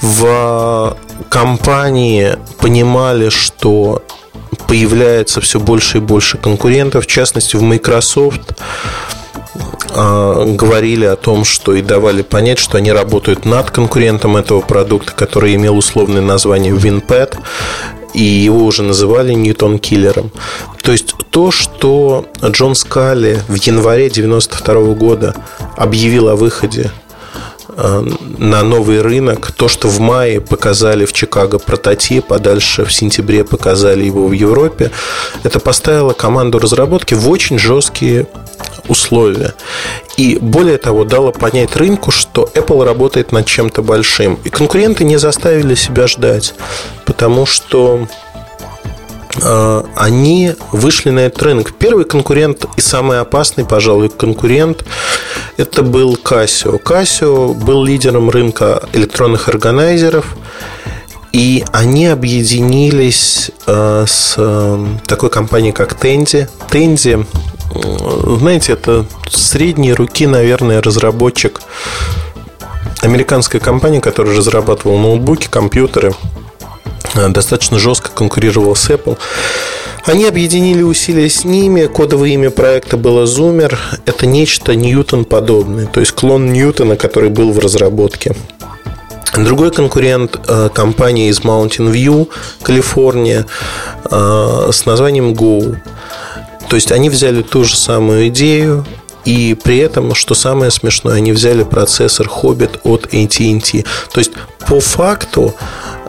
[0.00, 0.96] В
[1.28, 4.02] компании понимали, что
[4.66, 7.04] появляется все больше и больше конкурентов.
[7.04, 8.60] В частности, в Microsoft
[9.94, 15.12] а, говорили о том, что и давали понять, что они работают над конкурентом этого продукта,
[15.12, 17.38] который имел условное название WinPad
[18.14, 20.30] и его уже называли Ньютон-киллером.
[20.82, 25.34] То есть то, что Джон Скалли в январе 92 года
[25.76, 26.90] объявил о выходе
[27.68, 28.04] э,
[28.38, 29.52] на новый рынок.
[29.52, 34.32] То, что в мае показали в Чикаго прототип, а дальше в сентябре показали его в
[34.32, 34.90] Европе,
[35.42, 38.26] это поставило команду разработки в очень жесткие
[38.88, 39.54] условия.
[40.16, 44.38] И более того, дало понять рынку, что Apple работает над чем-то большим.
[44.44, 46.54] И конкуренты не заставили себя ждать,
[47.04, 48.06] потому что
[49.42, 51.72] э, они вышли на этот рынок.
[51.78, 54.84] Первый конкурент и самый опасный, пожалуй, конкурент
[55.56, 56.82] это был Casio.
[56.82, 60.36] Casio был лидером рынка электронных органайзеров.
[61.32, 66.48] И они объединились э, с э, такой компанией, как Tendi.
[66.70, 67.26] Tendi
[68.38, 71.60] знаете, это средней руки, наверное, разработчик
[73.02, 76.14] американской компании, которая разрабатывала ноутбуки, компьютеры,
[77.14, 79.18] э, достаточно жестко конкурировал с Apple.
[80.04, 81.86] Они объединили усилия с ними.
[81.86, 83.76] Кодовое имя проекта было Zoomer.
[84.06, 88.34] Это нечто Ньютон подобное, то есть клон Ньютона, который был в разработке.
[89.36, 92.28] Другой конкурент э, компания из Mountain View,
[92.62, 93.46] Калифорния,
[94.10, 95.76] э, с названием Go.
[96.68, 98.84] То есть они взяли ту же самую идею,
[99.24, 103.84] и при этом, что самое смешное, они взяли процессор Hobbit от AT&T.
[104.12, 104.32] То есть,
[104.66, 105.54] по факту,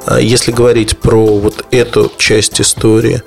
[0.06, 3.22] а, если говорить про вот эту часть истории,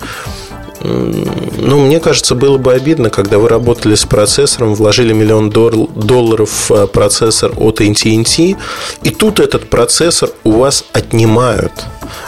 [0.83, 6.87] ну, мне кажется, было бы обидно, когда вы работали с процессором, вложили миллион долларов в
[6.87, 8.57] процессор от AT&T,
[9.03, 11.71] и тут этот процессор у вас отнимают.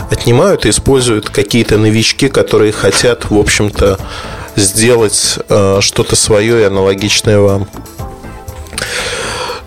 [0.10, 4.00] Отнимают и используют какие-то новички, которые хотят, в общем-то,
[4.56, 7.68] сделать э, что-то свое и аналогичное вам.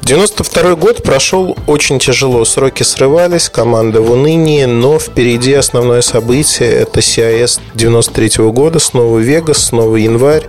[0.09, 2.43] 92 год прошел очень тяжело.
[2.47, 9.67] Сроки срывались, команда в унынии, но впереди основное событие– это CIS 93 года, снова Вегас,
[9.67, 10.49] снова январь,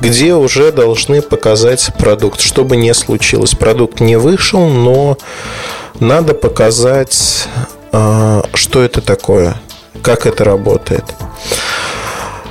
[0.00, 2.40] где уже должны показать продукт.
[2.40, 5.18] Что бы ни случилось, продукт не вышел, но
[6.00, 7.48] надо показать,
[7.92, 9.60] а, что это такое,
[10.00, 11.04] как это работает.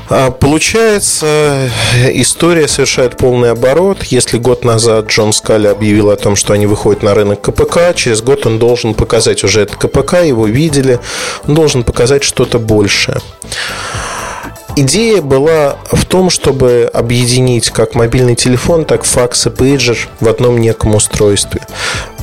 [0.08, 1.70] А, получается,
[2.14, 4.04] история совершает полный оборот.
[4.04, 8.22] Если год назад Джон Скали объявил о том, что они выходят на рынок КПК, через
[8.22, 11.00] год он должен показать уже этот КПК, его видели,
[11.48, 13.20] он должен показать что-то большее.
[14.78, 20.60] Идея была в том, чтобы объединить как мобильный телефон, так факс и пейджер в одном
[20.60, 21.62] неком устройстве.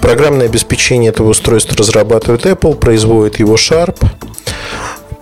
[0.02, 3.96] Программное обеспечение этого устройства разрабатывает Apple, производит его Sharp.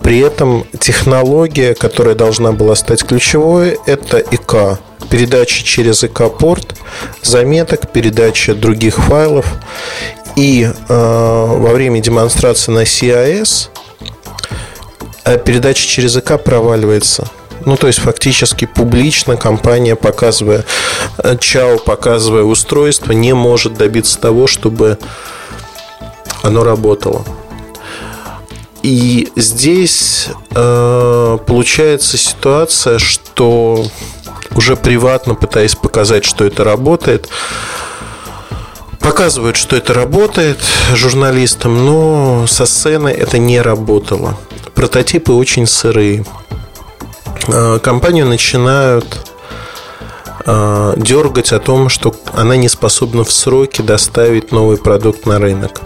[0.03, 4.79] При этом технология, которая должна была стать ключевой, это ИК.
[5.09, 6.75] Передача через ИК-порт,
[7.21, 9.45] заметок, передача других файлов.
[10.35, 13.69] И э, во время демонстрации на CIS
[15.25, 17.27] э, передача через ИК проваливается.
[17.65, 20.65] Ну, то есть, фактически публично компания, показывая
[21.39, 24.97] Чао, показывая устройство, не может добиться того, чтобы
[26.41, 27.23] оно работало.
[28.83, 33.85] И здесь э, получается ситуация, что
[34.55, 37.29] уже приватно пытаясь показать, что это работает,
[38.99, 40.57] показывают, что это работает
[40.95, 44.37] журналистам, но со сцены это не работало.
[44.73, 46.25] Прототипы очень сырые.
[47.47, 49.05] Э, компанию начинают
[50.45, 55.81] э, дергать о том, что она не способна в сроки доставить новый продукт на рынок.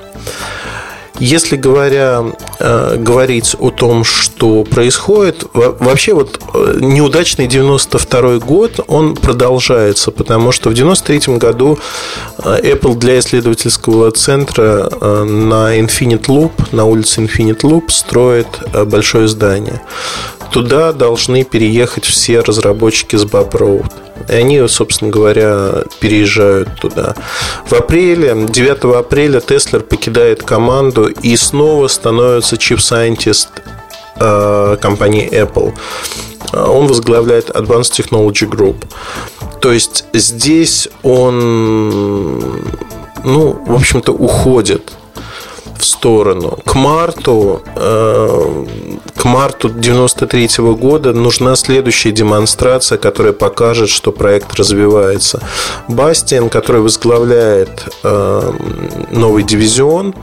[1.19, 2.23] Если говоря,
[2.59, 10.51] э, говорить о том, что происходит, вообще вот э, неудачный 92 год, он продолжается, потому
[10.51, 11.79] что в 93 году
[12.39, 18.47] э, Apple для исследовательского центра на Infinite Loop, на улице Infinite Loop строит
[18.85, 19.81] большое здание.
[20.51, 23.91] Туда должны переехать все разработчики с Road.
[24.29, 27.15] И они, собственно говоря, переезжают туда.
[27.67, 33.49] В апреле, 9 апреля Теслер покидает команду и снова становится чип-сайентист
[34.19, 35.73] э, компании Apple.
[36.53, 38.85] Он возглавляет Advanced Technology Group.
[39.59, 42.29] То есть здесь он,
[43.23, 44.91] ну, в общем-то, уходит
[45.77, 46.59] в сторону.
[46.65, 48.65] К марту, э,
[49.15, 55.39] к марту 93 -го года нужна следующая демонстрация, которая покажет, что проект развивается.
[55.87, 58.51] Бастиан, который возглавляет э,
[59.11, 60.13] новый дивизион,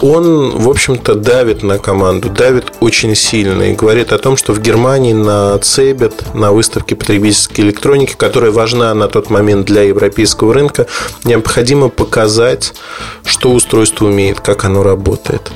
[0.00, 4.60] он, в общем-то, давит на команду, давит очень сильно и говорит о том, что в
[4.60, 10.86] Германии на CeBIT, на выставке потребительской электроники, которая важна на тот момент для европейского рынка,
[11.24, 12.74] необходимо показать,
[13.24, 15.50] что устройство умеет, как оно работает.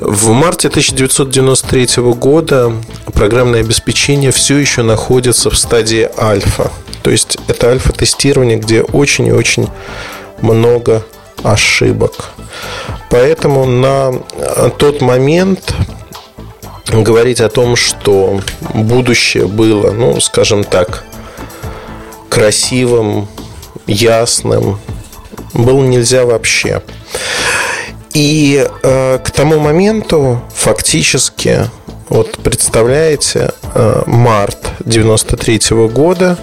[0.00, 2.72] В марте 1993 года
[3.14, 6.70] программное обеспечение все еще находится в стадии альфа.
[7.02, 9.68] То есть это альфа-тестирование, где очень и очень
[10.42, 11.02] много
[11.42, 12.30] ошибок.
[13.10, 14.12] Поэтому на
[14.78, 15.74] тот момент
[16.92, 18.40] говорить о том, что
[18.74, 21.04] будущее было, ну, скажем так,
[22.28, 23.28] красивым,
[23.86, 24.78] ясным,
[25.54, 26.82] было нельзя вообще.
[28.12, 31.70] И э, к тому моменту фактически,
[32.08, 36.38] вот представляете, э, март 93 -го года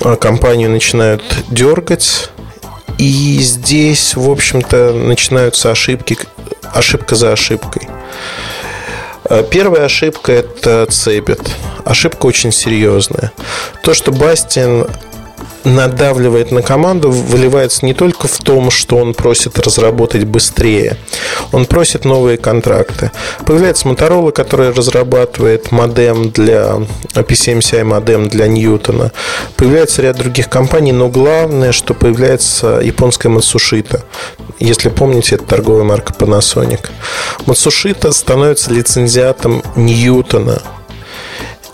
[0.00, 2.30] э, компанию начинают дергать
[2.98, 6.18] и здесь, в общем-то, начинаются ошибки,
[6.72, 7.88] ошибка за ошибкой.
[9.28, 11.40] Э, первая ошибка– это Цепет.
[11.84, 13.32] Ошибка очень серьезная.
[13.82, 14.86] То, что Бастин
[15.66, 20.96] надавливает на команду, выливается не только в том, что он просит разработать быстрее,
[21.52, 23.10] он просит новые контракты.
[23.44, 26.76] Появляется Motorola, которая разрабатывает модем для
[27.14, 29.10] P7CI модем для Ньютона.
[29.56, 34.02] Появляется ряд других компаний, но главное, что появляется японская Matsushita.
[34.60, 36.90] Если помните, это торговая марка Panasonic.
[37.46, 40.62] Matsushita становится лицензиатом Ньютона.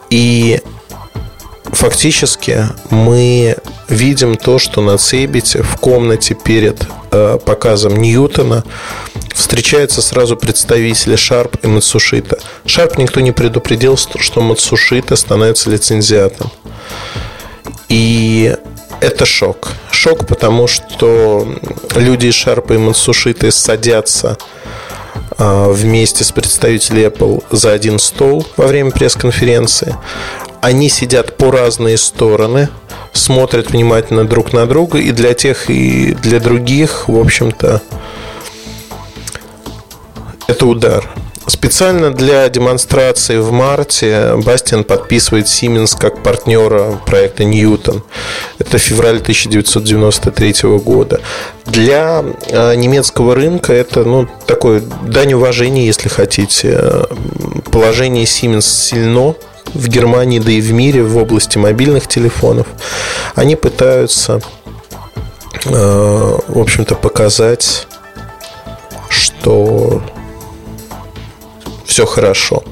[0.09, 0.61] И
[1.73, 3.57] фактически мы
[3.89, 8.65] видим то, что на Цейбите в комнате перед э, показом Ньютона
[9.35, 12.41] встречаются сразу представители Sharp и Matsushita.
[12.65, 16.51] Sharp никто не предупредил, что Matsushita становится лицензиатом.
[17.89, 18.55] И
[19.01, 19.73] это шок.
[19.91, 21.47] Шок, потому что
[21.97, 24.39] люди из Sharp и Matsushita садятся
[25.39, 29.97] э, вместе с представителями Apple за один стол во время пресс-конференции.
[30.63, 32.69] Они сидят по разные стороны,
[33.13, 37.83] смотрят внимательно друг на друга, и для тех, и для других, в общем-то,
[40.47, 41.05] это удар.
[41.49, 48.05] Специально для демонстрации в марте Бастиан подписывает Siemens как партнера проекта Ньютон.
[48.61, 51.21] Это февраль 1993 года.
[51.67, 56.81] Для э, немецкого рынка это ну, такое дань уважения, если хотите.
[57.73, 59.35] Положение Siemens сильно
[59.75, 62.67] в Германии, да и в мире в области мобильных телефонов.
[63.35, 64.41] Они пытаются,
[65.65, 67.87] э, в общем-то, показать,
[69.09, 70.03] что
[71.85, 72.63] все хорошо.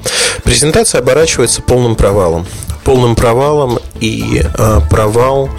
[0.43, 2.47] Презентация оборачивается полным провалом.
[2.83, 5.49] Полным провалом и э, провал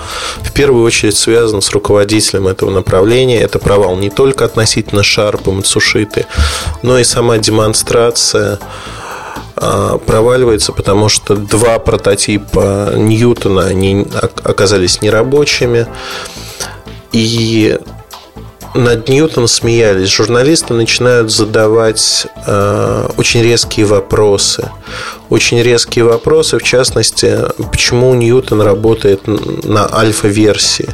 [0.42, 3.40] в первую очередь связан с руководителем этого направления.
[3.40, 6.26] Это провал не только относительно Шарпа, Мацушиты,
[6.82, 8.58] но и сама демонстрация
[9.54, 14.06] проваливается, потому что два прототипа Ньютона они
[14.44, 15.86] оказались нерабочими.
[17.12, 17.78] И
[18.74, 20.08] над Ньютоном смеялись.
[20.08, 24.70] Журналисты начинают задавать э, очень резкие вопросы.
[25.28, 27.38] Очень резкие вопросы, в частности,
[27.70, 30.88] почему Ньютон работает на альфа-версии.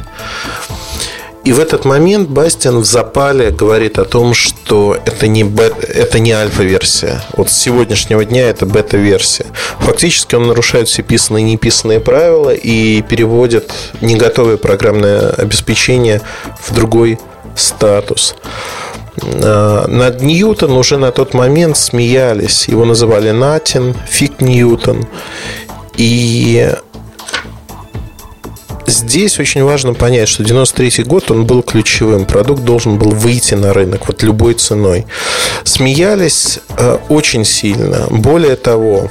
[1.45, 6.19] И в этот момент Бастиан в запале говорит о том, что это не, бет, это
[6.19, 7.21] не альфа-версия.
[7.35, 9.45] Вот с сегодняшнего дня это бета-версия.
[9.79, 13.71] Фактически он нарушает все писанные и неписанные правила и переводит
[14.01, 16.21] неготовое программное обеспечение
[16.61, 17.19] в другой
[17.55, 18.35] статус.
[19.23, 22.67] А, над Ньютон уже на тот момент смеялись.
[22.67, 25.07] Его называли Натин, Фиг Ньютон.
[25.95, 26.73] И
[28.89, 32.25] здесь очень важно понять, что 93 год он был ключевым.
[32.25, 35.05] Продукт должен был выйти на рынок вот любой ценой.
[35.63, 38.07] Смеялись э, очень сильно.
[38.09, 39.09] Более того,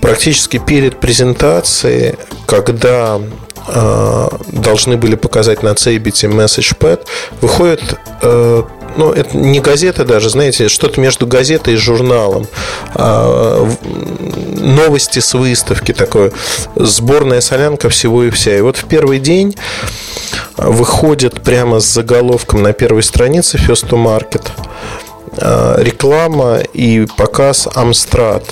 [0.00, 2.14] практически перед презентацией,
[2.46, 3.20] когда
[3.68, 7.00] Э, должны были показать на Цейбите MessagePad,
[7.40, 8.62] выходит э,
[8.96, 12.46] ну, это не газета даже, знаете, что-то между газетой и журналом.
[14.66, 16.32] А, новости с выставки такое.
[16.74, 18.56] Сборная солянка всего и вся.
[18.56, 19.56] И вот в первый день
[20.56, 24.46] выходит прямо с заголовком на первой странице First to Market
[25.38, 28.44] реклама и показ Амстрад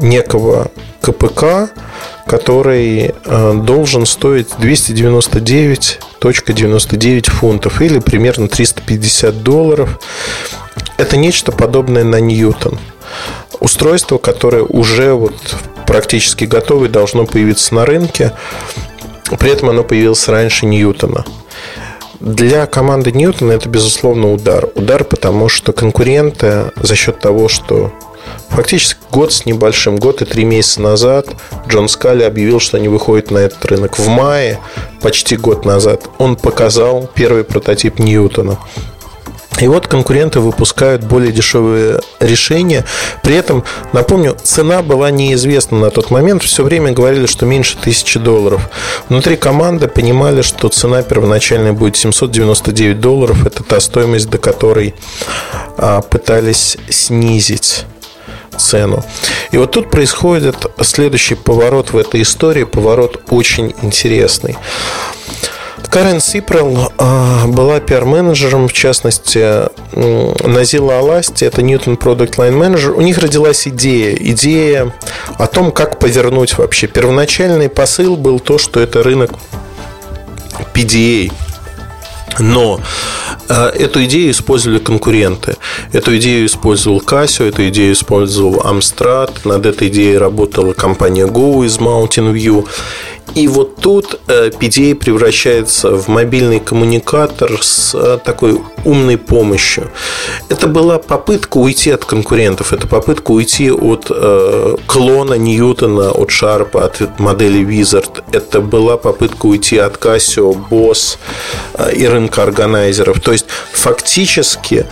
[0.00, 1.70] некого КПК,
[2.26, 9.98] который э, должен стоить 299.99 фунтов или примерно 350 долларов.
[10.98, 12.78] Это нечто подобное на Ньютон.
[13.60, 15.34] Устройство, которое уже вот
[15.86, 18.32] практически готово и должно появиться на рынке.
[19.38, 21.24] При этом оно появилось раньше Ньютона.
[22.20, 24.68] Для команды Ньютона это, безусловно, удар.
[24.74, 27.92] Удар, потому что конкуренты за счет того, что
[28.50, 31.28] Фактически год с небольшим, год и три месяца назад
[31.68, 33.98] Джон Скали объявил, что они выходят на этот рынок.
[33.98, 34.58] В мае,
[35.00, 38.58] почти год назад, он показал первый прототип Ньютона.
[39.60, 42.84] И вот конкуренты выпускают более дешевые решения.
[43.22, 46.42] При этом, напомню, цена была неизвестна на тот момент.
[46.42, 48.70] Все время говорили, что меньше тысячи долларов.
[49.08, 53.46] Внутри команды понимали, что цена первоначальная будет 799 долларов.
[53.46, 54.94] Это та стоимость, до которой
[55.76, 57.84] а, пытались снизить
[58.56, 59.04] цену.
[59.52, 64.56] И вот тут происходит следующий поворот в этой истории, поворот очень интересный.
[65.90, 69.68] Карен Сипрел а, была пиар-менеджером, в частности,
[70.46, 72.92] Назила Аласти, это Newton Product Line Manager.
[72.92, 74.94] У них родилась идея, идея
[75.36, 76.86] о том, как повернуть вообще.
[76.86, 79.32] Первоначальный посыл был то, что это рынок
[80.74, 81.32] PDA,
[82.38, 82.80] но
[83.48, 85.56] э, эту идею использовали конкуренты.
[85.92, 89.32] Эту идею использовал Casio, эту идею использовал Amstrad.
[89.44, 92.68] Над этой идеей работала компания Go из Mountain View.
[93.34, 99.90] И вот тут PDA э, превращается в мобильный коммуникатор с э, такой умной помощью.
[100.48, 106.84] Это была попытка уйти от конкурентов, это попытка уйти от э, клона Ньютона, от Шарпа,
[106.84, 108.22] от модели Wizard.
[108.32, 111.18] Это была попытка уйти от Casio, Boss
[111.74, 113.20] э, и рынка органайзеров.
[113.20, 114.86] То есть фактически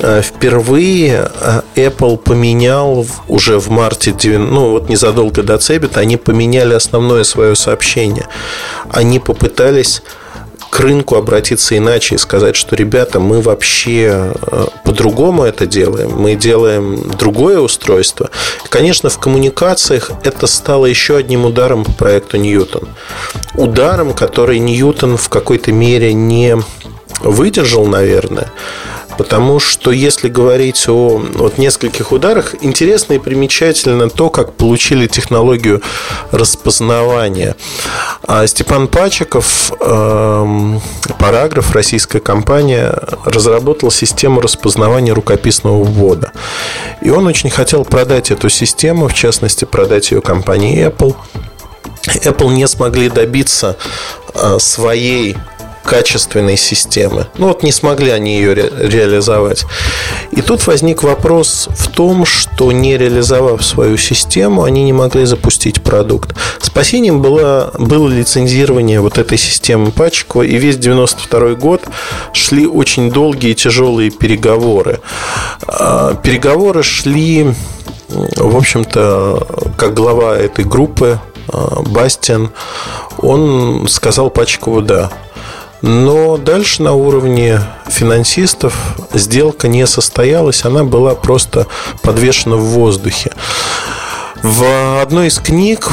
[0.00, 6.74] э, впервые э, Apple поменял уже в марте, ну вот незадолго до Цебита, они поменяли
[6.74, 7.75] основное свое сообщение.
[8.90, 10.02] Они попытались
[10.70, 16.34] к рынку обратиться иначе и сказать, что, ребята, мы вообще э, по-другому это делаем, мы
[16.34, 18.30] делаем другое устройство.
[18.68, 22.88] Конечно, в коммуникациях это стало еще одним ударом по проекту Ньютон.
[23.54, 26.56] Ударом, который Ньютон в какой-то мере не
[27.20, 28.52] выдержал, наверное,
[29.18, 35.82] Потому что если говорить о вот нескольких ударах, интересно и примечательно то, как получили технологию
[36.30, 37.56] распознавания.
[38.26, 40.80] А Степан Пачиков, эм,
[41.18, 42.94] параграф, российская компания,
[43.24, 46.32] разработал систему распознавания рукописного ввода.
[47.00, 51.14] И он очень хотел продать эту систему, в частности, продать ее компании Apple.
[52.06, 53.76] Apple не смогли добиться
[54.34, 55.36] э, своей
[55.86, 57.28] качественной системы.
[57.38, 59.64] Ну вот не смогли они ее ре- реализовать.
[60.32, 65.82] И тут возник вопрос в том, что не реализовав свою систему, они не могли запустить
[65.82, 66.34] продукт.
[66.60, 71.82] Спасением было, было лицензирование вот этой системы Пачкова, и весь 92 год
[72.32, 75.00] шли очень долгие тяжелые переговоры.
[75.68, 77.54] А, переговоры шли,
[78.08, 82.50] в общем-то, как глава этой группы а, Бастин,
[83.18, 85.10] он сказал Пачкову «да».
[85.82, 91.66] Но дальше на уровне финансистов сделка не состоялась, она была просто
[92.02, 93.32] подвешена в воздухе.
[94.42, 95.90] В одной из книг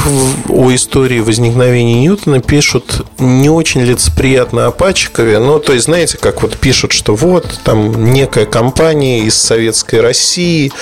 [0.48, 5.38] о истории возникновения Ньютона пишут не очень лицеприятно о Пачикове.
[5.38, 10.72] Ну, то есть, знаете, как вот пишут, что вот там некая компания из советской России,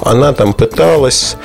[0.00, 1.36] она там пыталась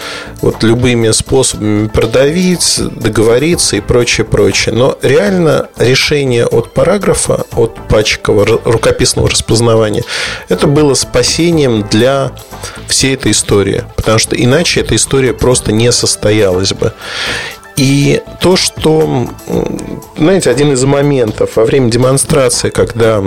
[0.41, 4.75] вот любыми способами продавить, договориться и прочее, прочее.
[4.75, 10.03] Но реально решение от параграфа, от Пачикова, рукописного распознавания,
[10.49, 12.31] это было спасением для
[12.87, 13.83] всей этой истории.
[13.95, 16.93] Потому что иначе эта история просто не состоялась бы.
[17.75, 19.27] И то, что,
[20.17, 23.23] знаете, один из моментов во время демонстрации, когда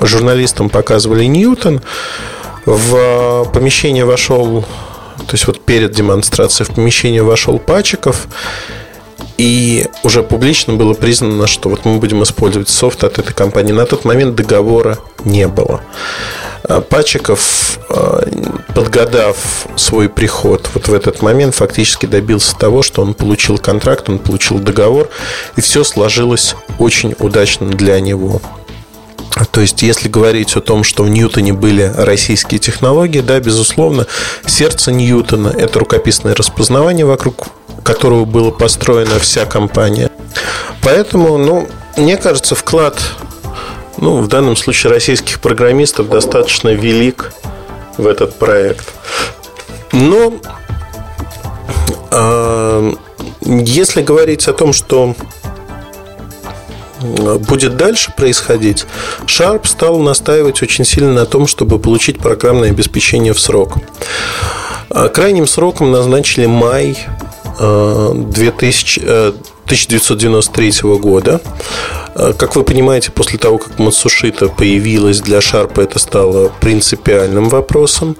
[0.00, 1.82] журналистам показывали Ньютон,
[2.64, 4.64] в помещение вошел,
[5.26, 8.28] то есть вот перед демонстрацией в помещение вошел Пачиков,
[9.36, 13.72] и уже публично было признано, что вот мы будем использовать софт от этой компании.
[13.72, 15.80] На тот момент договора не было.
[16.64, 18.28] А Пачиков, а,
[18.74, 19.36] подгадав
[19.76, 24.58] свой приход вот в этот момент, фактически добился того, что он получил контракт, он получил
[24.58, 25.08] договор,
[25.56, 28.42] и все сложилось очень удачно для него.
[29.46, 34.06] То есть, если говорить о том, что в Ньютоне были российские технологии, да, безусловно,
[34.46, 37.48] сердце Ньютона– это рукописное распознавание, вокруг
[37.84, 40.10] которого была построена вся компания.
[40.82, 42.98] Поэтому, ну, мне кажется, вклад
[44.00, 47.32] ну, в данном случае российских программистов достаточно велик
[47.96, 48.92] в этот проект.
[49.92, 50.34] Но
[52.10, 52.92] э,
[53.40, 55.14] если говорить о том, что
[57.00, 58.86] будет дальше происходить,
[59.26, 63.76] Sharp стал настаивать очень сильно на том, чтобы получить программное обеспечение в срок.
[64.90, 66.98] А крайним сроком назначили май
[67.58, 69.32] 2000, э,
[69.68, 71.40] 1993 э, года.
[72.14, 78.16] Э, как вы понимаете, после того, как Мацушита появилась для Шарпа, это стало принципиальным вопросом.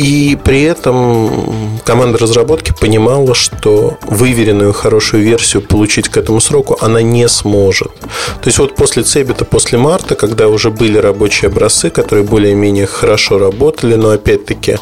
[0.00, 7.02] И при этом команда разработки понимала, что выверенную хорошую версию получить к этому сроку она
[7.02, 7.92] не сможет.
[8.00, 13.36] То есть вот после Цебета, после марта, когда уже были рабочие образцы, которые более-менее хорошо
[13.38, 14.78] работали, но опять-таки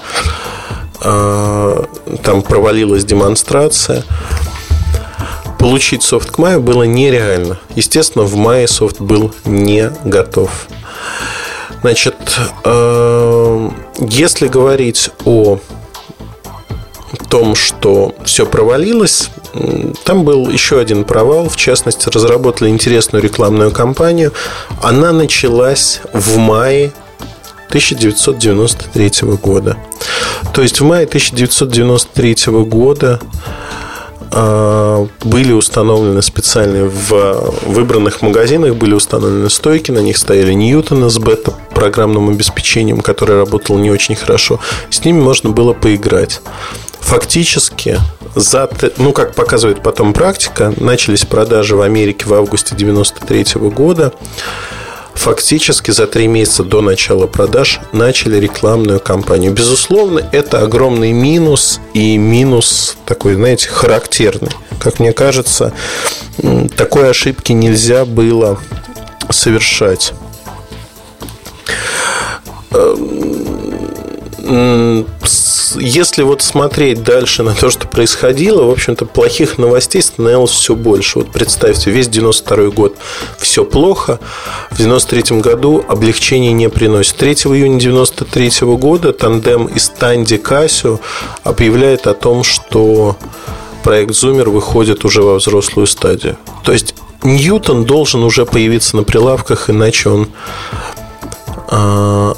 [1.03, 1.83] э,
[2.23, 4.05] там провалилась демонстрация,
[5.59, 7.59] получить софт к маю было нереально.
[7.75, 10.69] Естественно, в мае софт был не готов.
[11.83, 12.15] Значит,
[12.65, 15.59] э, если говорить о
[17.29, 19.31] том, что все провалилось,
[20.05, 21.49] там был еще один провал.
[21.49, 24.33] В частности, разработали интересную рекламную кампанию.
[24.83, 26.93] Она началась в мае
[27.69, 29.11] 1993
[29.43, 29.77] года.
[30.55, 33.21] То есть в мае 1993 года
[34.31, 41.55] были установлены специальные в выбранных магазинах были установлены стойки, на них стояли Ньютоны с бета
[41.75, 44.61] программным обеспечением, которое работало не очень хорошо.
[44.91, 46.41] С ними можно было поиграть.
[47.01, 47.99] Фактически
[48.35, 48.69] за,
[48.99, 54.13] ну, как показывает потом практика, начались продажи в Америке в августе 93 года
[55.19, 59.53] фактически за три месяца до начала продаж начали рекламную кампанию.
[59.53, 64.53] Безусловно, это огромный минус и минус такой, знаете, характерный.
[64.81, 65.73] Как мне кажется,
[66.77, 68.59] такой ошибки нельзя было
[69.31, 70.15] совершать
[74.49, 81.19] если вот смотреть дальше на то, что происходило, в общем-то, плохих новостей становилось все больше.
[81.19, 82.97] Вот представьте, весь 92 год
[83.39, 84.19] все плохо,
[84.71, 87.17] в 93 году облегчение не приносит.
[87.17, 91.01] 3 июня 93 года тандем из Танди Кассио
[91.45, 93.17] объявляет о том, что
[93.83, 96.39] проект Зумер выходит уже во взрослую стадию.
[96.65, 100.29] То есть Ньютон должен уже появиться на прилавках, иначе он
[101.71, 102.35] э,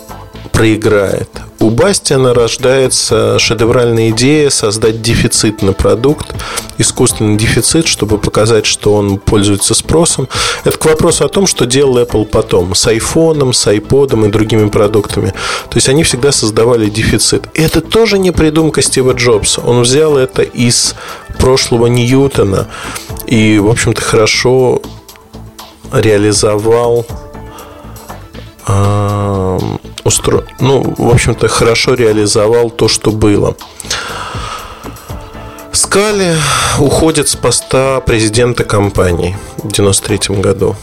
[0.53, 1.29] проиграет.
[1.61, 6.35] У Бастиана рождается шедевральная идея создать дефицитный продукт,
[6.79, 10.27] искусственный дефицит, чтобы показать, что он пользуется спросом.
[10.65, 14.71] Это к вопросу о том, что делал Apple потом с айфоном, с айподом и другими
[14.71, 15.35] продуктами.
[15.69, 17.45] То есть они всегда создавали дефицит.
[17.53, 19.61] И это тоже не придумка Стива Джобса.
[19.61, 20.95] Он взял это из
[21.39, 22.69] прошлого Ньютона
[23.27, 24.81] и, в общем-то, хорошо
[25.93, 27.05] реализовал
[30.05, 30.45] устро...
[30.61, 33.57] ну, в общем-то, хорошо реализовал то, что было.
[35.73, 36.37] Скали
[36.79, 40.77] уходит с поста президента компании в 93 году.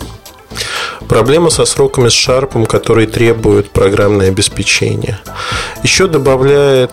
[1.07, 5.20] Проблема со сроками с Шарпом, которые требуют программное обеспечение.
[5.84, 6.91] Еще добавляет,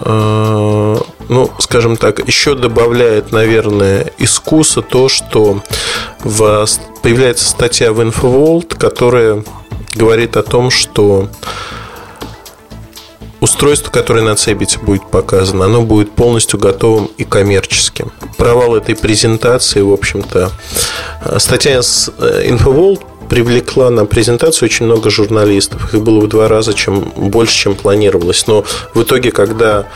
[0.00, 0.96] э,
[1.28, 5.62] ну, скажем так, еще добавляет, наверное, искуса то, что
[6.20, 6.66] в,
[7.02, 9.42] появляется статья в InfoVolt, которая
[9.96, 11.28] говорит о том, что
[13.40, 18.12] устройство, которое на Цебите будет показано, оно будет полностью готовым и коммерческим.
[18.36, 20.50] Провал этой презентации, в общем-то,
[21.24, 25.92] э, статья с э, InfoVolt привлекла на презентацию очень много журналистов.
[25.92, 28.46] Их было в два раза чем, больше, чем планировалось.
[28.46, 29.86] Но в итоге, когда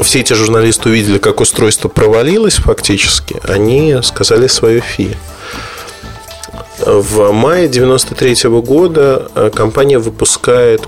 [0.00, 5.16] все эти журналисты увидели, как устройство провалилось фактически, они сказали свое фи.
[6.84, 10.86] В мае 93 года э, компания выпускает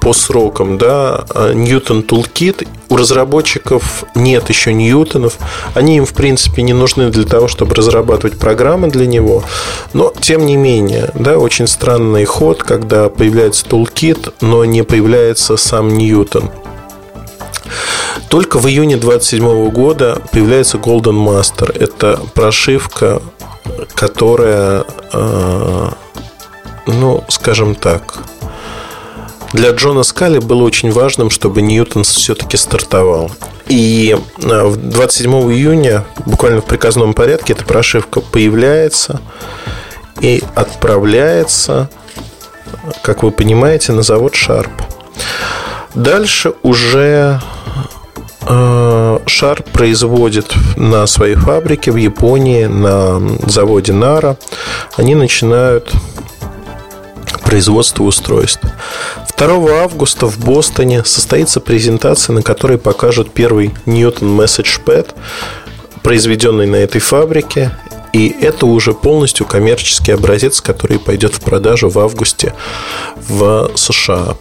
[0.00, 2.68] по срокам да, Newton Toolkit.
[2.88, 5.38] У разработчиков нет еще Ньютонов.
[5.74, 9.42] Они им, в принципе, не нужны для того, чтобы разрабатывать программы для него.
[9.92, 15.88] Но, тем не менее, да, очень странный ход, когда появляется Toolkit, но не появляется сам
[15.88, 16.50] Ньютон.
[18.28, 21.76] Только в июне 27 года появляется Golden Master.
[21.78, 23.20] Это прошивка
[23.94, 25.88] которая, э,
[26.86, 28.18] ну, скажем так,
[29.52, 33.30] для Джона Скали было очень важным, чтобы Ньютон все-таки стартовал.
[33.68, 39.20] И 27 э, июня, буквально в приказном порядке, эта прошивка появляется
[40.20, 41.90] и отправляется,
[43.02, 44.70] как вы понимаете, на завод Sharp.
[45.94, 47.40] Дальше уже
[49.26, 54.36] Шар производит на своей фабрике в Японии, на заводе Нара.
[54.96, 55.92] Они начинают
[57.44, 58.62] производство устройств.
[59.36, 65.14] 2 августа в Бостоне состоится презентация, на которой покажут первый Newton Message Pad,
[66.02, 67.72] произведенный на этой фабрике.
[68.12, 72.54] И это уже полностью коммерческий образец, который пойдет в продажу в августе
[73.16, 74.36] в США.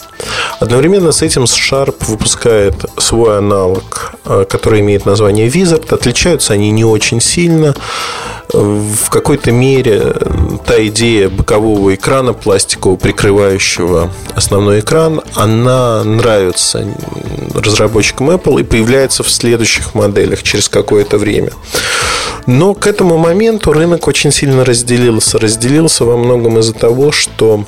[0.60, 5.94] Одновременно с этим Sharp выпускает свой аналог, э, который имеет название Wizard.
[5.94, 7.76] Отличаются они не очень сильно.
[8.52, 10.16] В какой-то мере
[10.66, 16.84] та идея бокового экрана пластикового, прикрывающего основной экран, она нравится
[17.54, 21.52] разработчикам Apple и появляется в следующих моделях через какое-то время.
[22.48, 25.38] Но к этому моменту рынок очень сильно разделился.
[25.38, 27.66] Разделился во многом из-за того, что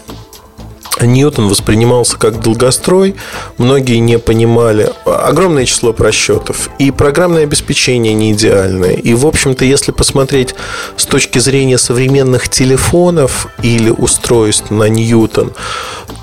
[1.06, 3.16] Ньютон воспринимался как долгострой,
[3.58, 8.94] многие не понимали, огромное число просчетов, и программное обеспечение не идеальное.
[8.94, 10.56] И, в общем-то, если посмотреть
[10.98, 15.54] с точки зрения современных телефонов или устройств на Ньютон,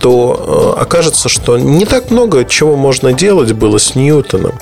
[0.00, 4.58] то э, окажется, что не так много чего можно делать было с Ньютоном.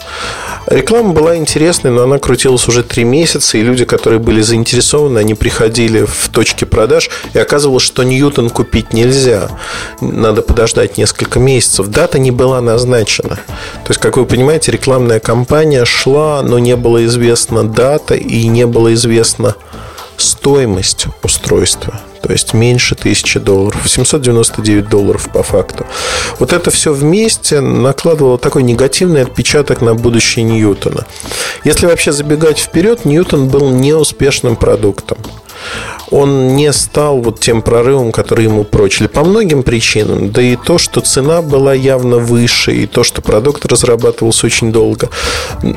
[0.67, 5.35] Реклама была интересной, но она крутилась уже три месяца, и люди, которые были заинтересованы, они
[5.35, 9.51] приходили в точки продаж, и оказывалось, что Ньютон купить нельзя.
[10.13, 11.89] Надо подождать несколько месяцев.
[11.89, 13.37] Дата не была назначена.
[13.37, 18.67] То есть, как вы понимаете, рекламная кампания шла, но не было известна дата и не
[18.67, 19.55] было известно
[20.17, 25.87] стоимость устройства то есть меньше 1000 долларов, 799 долларов по факту.
[26.41, 31.07] Вот это все вместе накладывало такой негативный отпечаток на будущее Ньютона.
[31.63, 35.19] Если вообще забегать вперед, Ньютон был неуспешным продуктом
[36.11, 39.07] он не стал вот тем прорывом, который ему прочили.
[39.07, 40.31] По многим причинам.
[40.31, 45.09] Да и то, что цена была явно выше, и то, что продукт разрабатывался очень долго.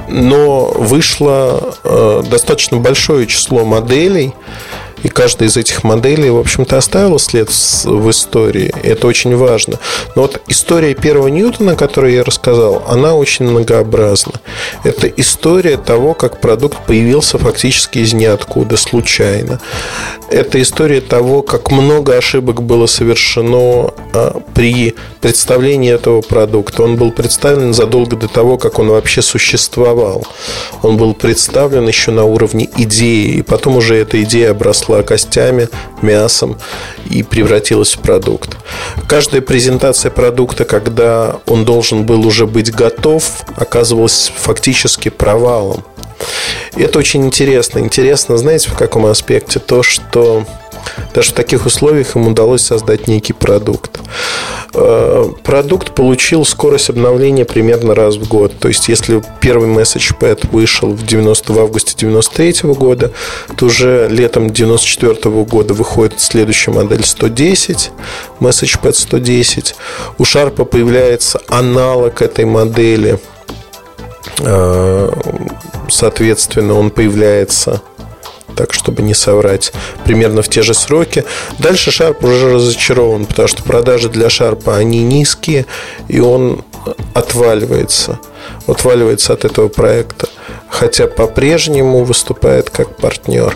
[0.07, 4.33] Но вышло э, достаточно большое число моделей,
[5.03, 8.73] и каждая из этих моделей, в общем-то, оставила след в истории.
[8.83, 9.79] Это очень важно.
[10.15, 14.33] Но вот история первого Ньютона, которую я рассказал, она очень многообразна.
[14.83, 19.59] Это история того, как продукт появился фактически из ниоткуда, случайно.
[20.29, 26.83] Это история того, как много ошибок было совершено а, при представлении этого продукта.
[26.83, 30.25] Он был представлен задолго до того, как он вообще существовал.
[30.81, 35.69] Он был представлен еще на уровне идеи, и потом уже эта идея обросла запахло костями,
[36.01, 36.57] мясом
[37.09, 38.57] и превратилась в продукт.
[39.07, 43.23] Каждая презентация продукта, когда он должен был уже быть готов,
[43.55, 45.83] оказывалась фактически провалом.
[46.75, 47.79] Это очень интересно.
[47.79, 49.59] Интересно, знаете, в каком аспекте?
[49.59, 50.45] То, что
[51.13, 53.99] даже в таких условиях им удалось создать некий продукт.
[54.73, 58.53] Э, продукт получил скорость обновления примерно раз в год.
[58.59, 63.11] То есть, если первый MessagePad вышел в, 90, в августе 93 года,
[63.57, 65.15] то уже летом 94
[65.45, 67.91] года выходит следующая модель 110,
[68.39, 69.75] MessagePad 110.
[70.17, 73.19] У Sharp появляется аналог этой модели.
[74.39, 75.11] Э,
[75.89, 77.81] соответственно, он появляется
[78.59, 79.71] так, чтобы не соврать,
[80.03, 81.23] примерно в те же сроки.
[81.59, 85.65] Дальше Sharp уже разочарован, потому что продажи для Sharp, они низкие,
[86.09, 86.65] и он
[87.13, 88.19] отваливается,
[88.67, 90.27] отваливается от этого проекта,
[90.67, 93.55] хотя по-прежнему выступает как партнер.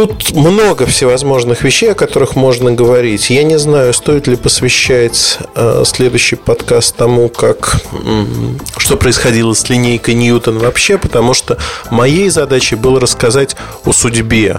[0.00, 3.28] Тут много всевозможных вещей, о которых можно говорить.
[3.28, 7.82] Я не знаю, стоит ли посвящать э, следующий подкаст тому, как
[8.78, 11.58] что происходило с линейкой Ньютон вообще, потому что
[11.90, 14.58] моей задачей было рассказать о судьбе,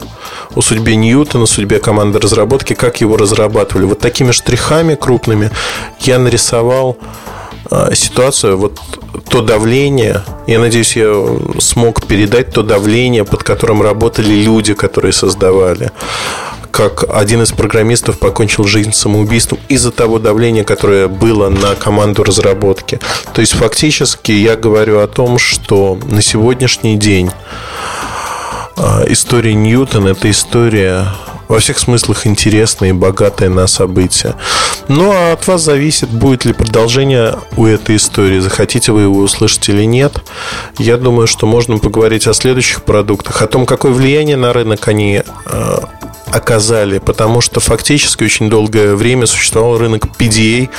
[0.53, 3.85] о судьбе Ньютона, судьбе команды разработки, как его разрабатывали.
[3.85, 5.49] Вот такими штрихами крупными
[6.01, 6.97] я нарисовал
[7.71, 8.79] э, ситуацию, вот
[9.29, 11.13] то давление, я надеюсь, я
[11.59, 15.91] смог передать то давление, под которым работали люди, которые создавали
[16.71, 22.99] как один из программистов покончил жизнь самоубийством из-за того давления, которое было на команду разработки.
[23.33, 27.29] То есть фактически я говорю о том, что на сегодняшний день
[28.77, 31.07] а, история Ньютона– это история
[31.51, 34.35] во всех смыслах интересное и богатое на события.
[34.87, 38.39] Ну, а от вас зависит, будет ли продолжение у этой истории.
[38.39, 40.13] Захотите вы его услышать или нет.
[40.77, 45.23] Я думаю, что можно поговорить о следующих продуктах, о том, какое влияние на рынок они
[45.45, 45.77] э,
[46.27, 50.69] оказали, потому что фактически очень долгое время существовал рынок PDA,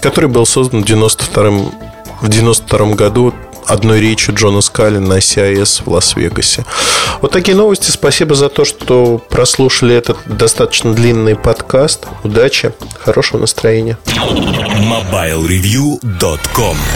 [0.00, 1.50] который был создан в 92
[2.20, 3.34] в 92 году
[3.66, 6.64] одной речью Джона Скалли на CIS в Лас-Вегасе.
[7.20, 7.90] Вот такие новости.
[7.90, 12.06] Спасибо за то, что прослушали этот достаточно длинный подкаст.
[12.24, 13.98] Удачи, хорошего настроения.
[14.06, 16.76] MobileReview.com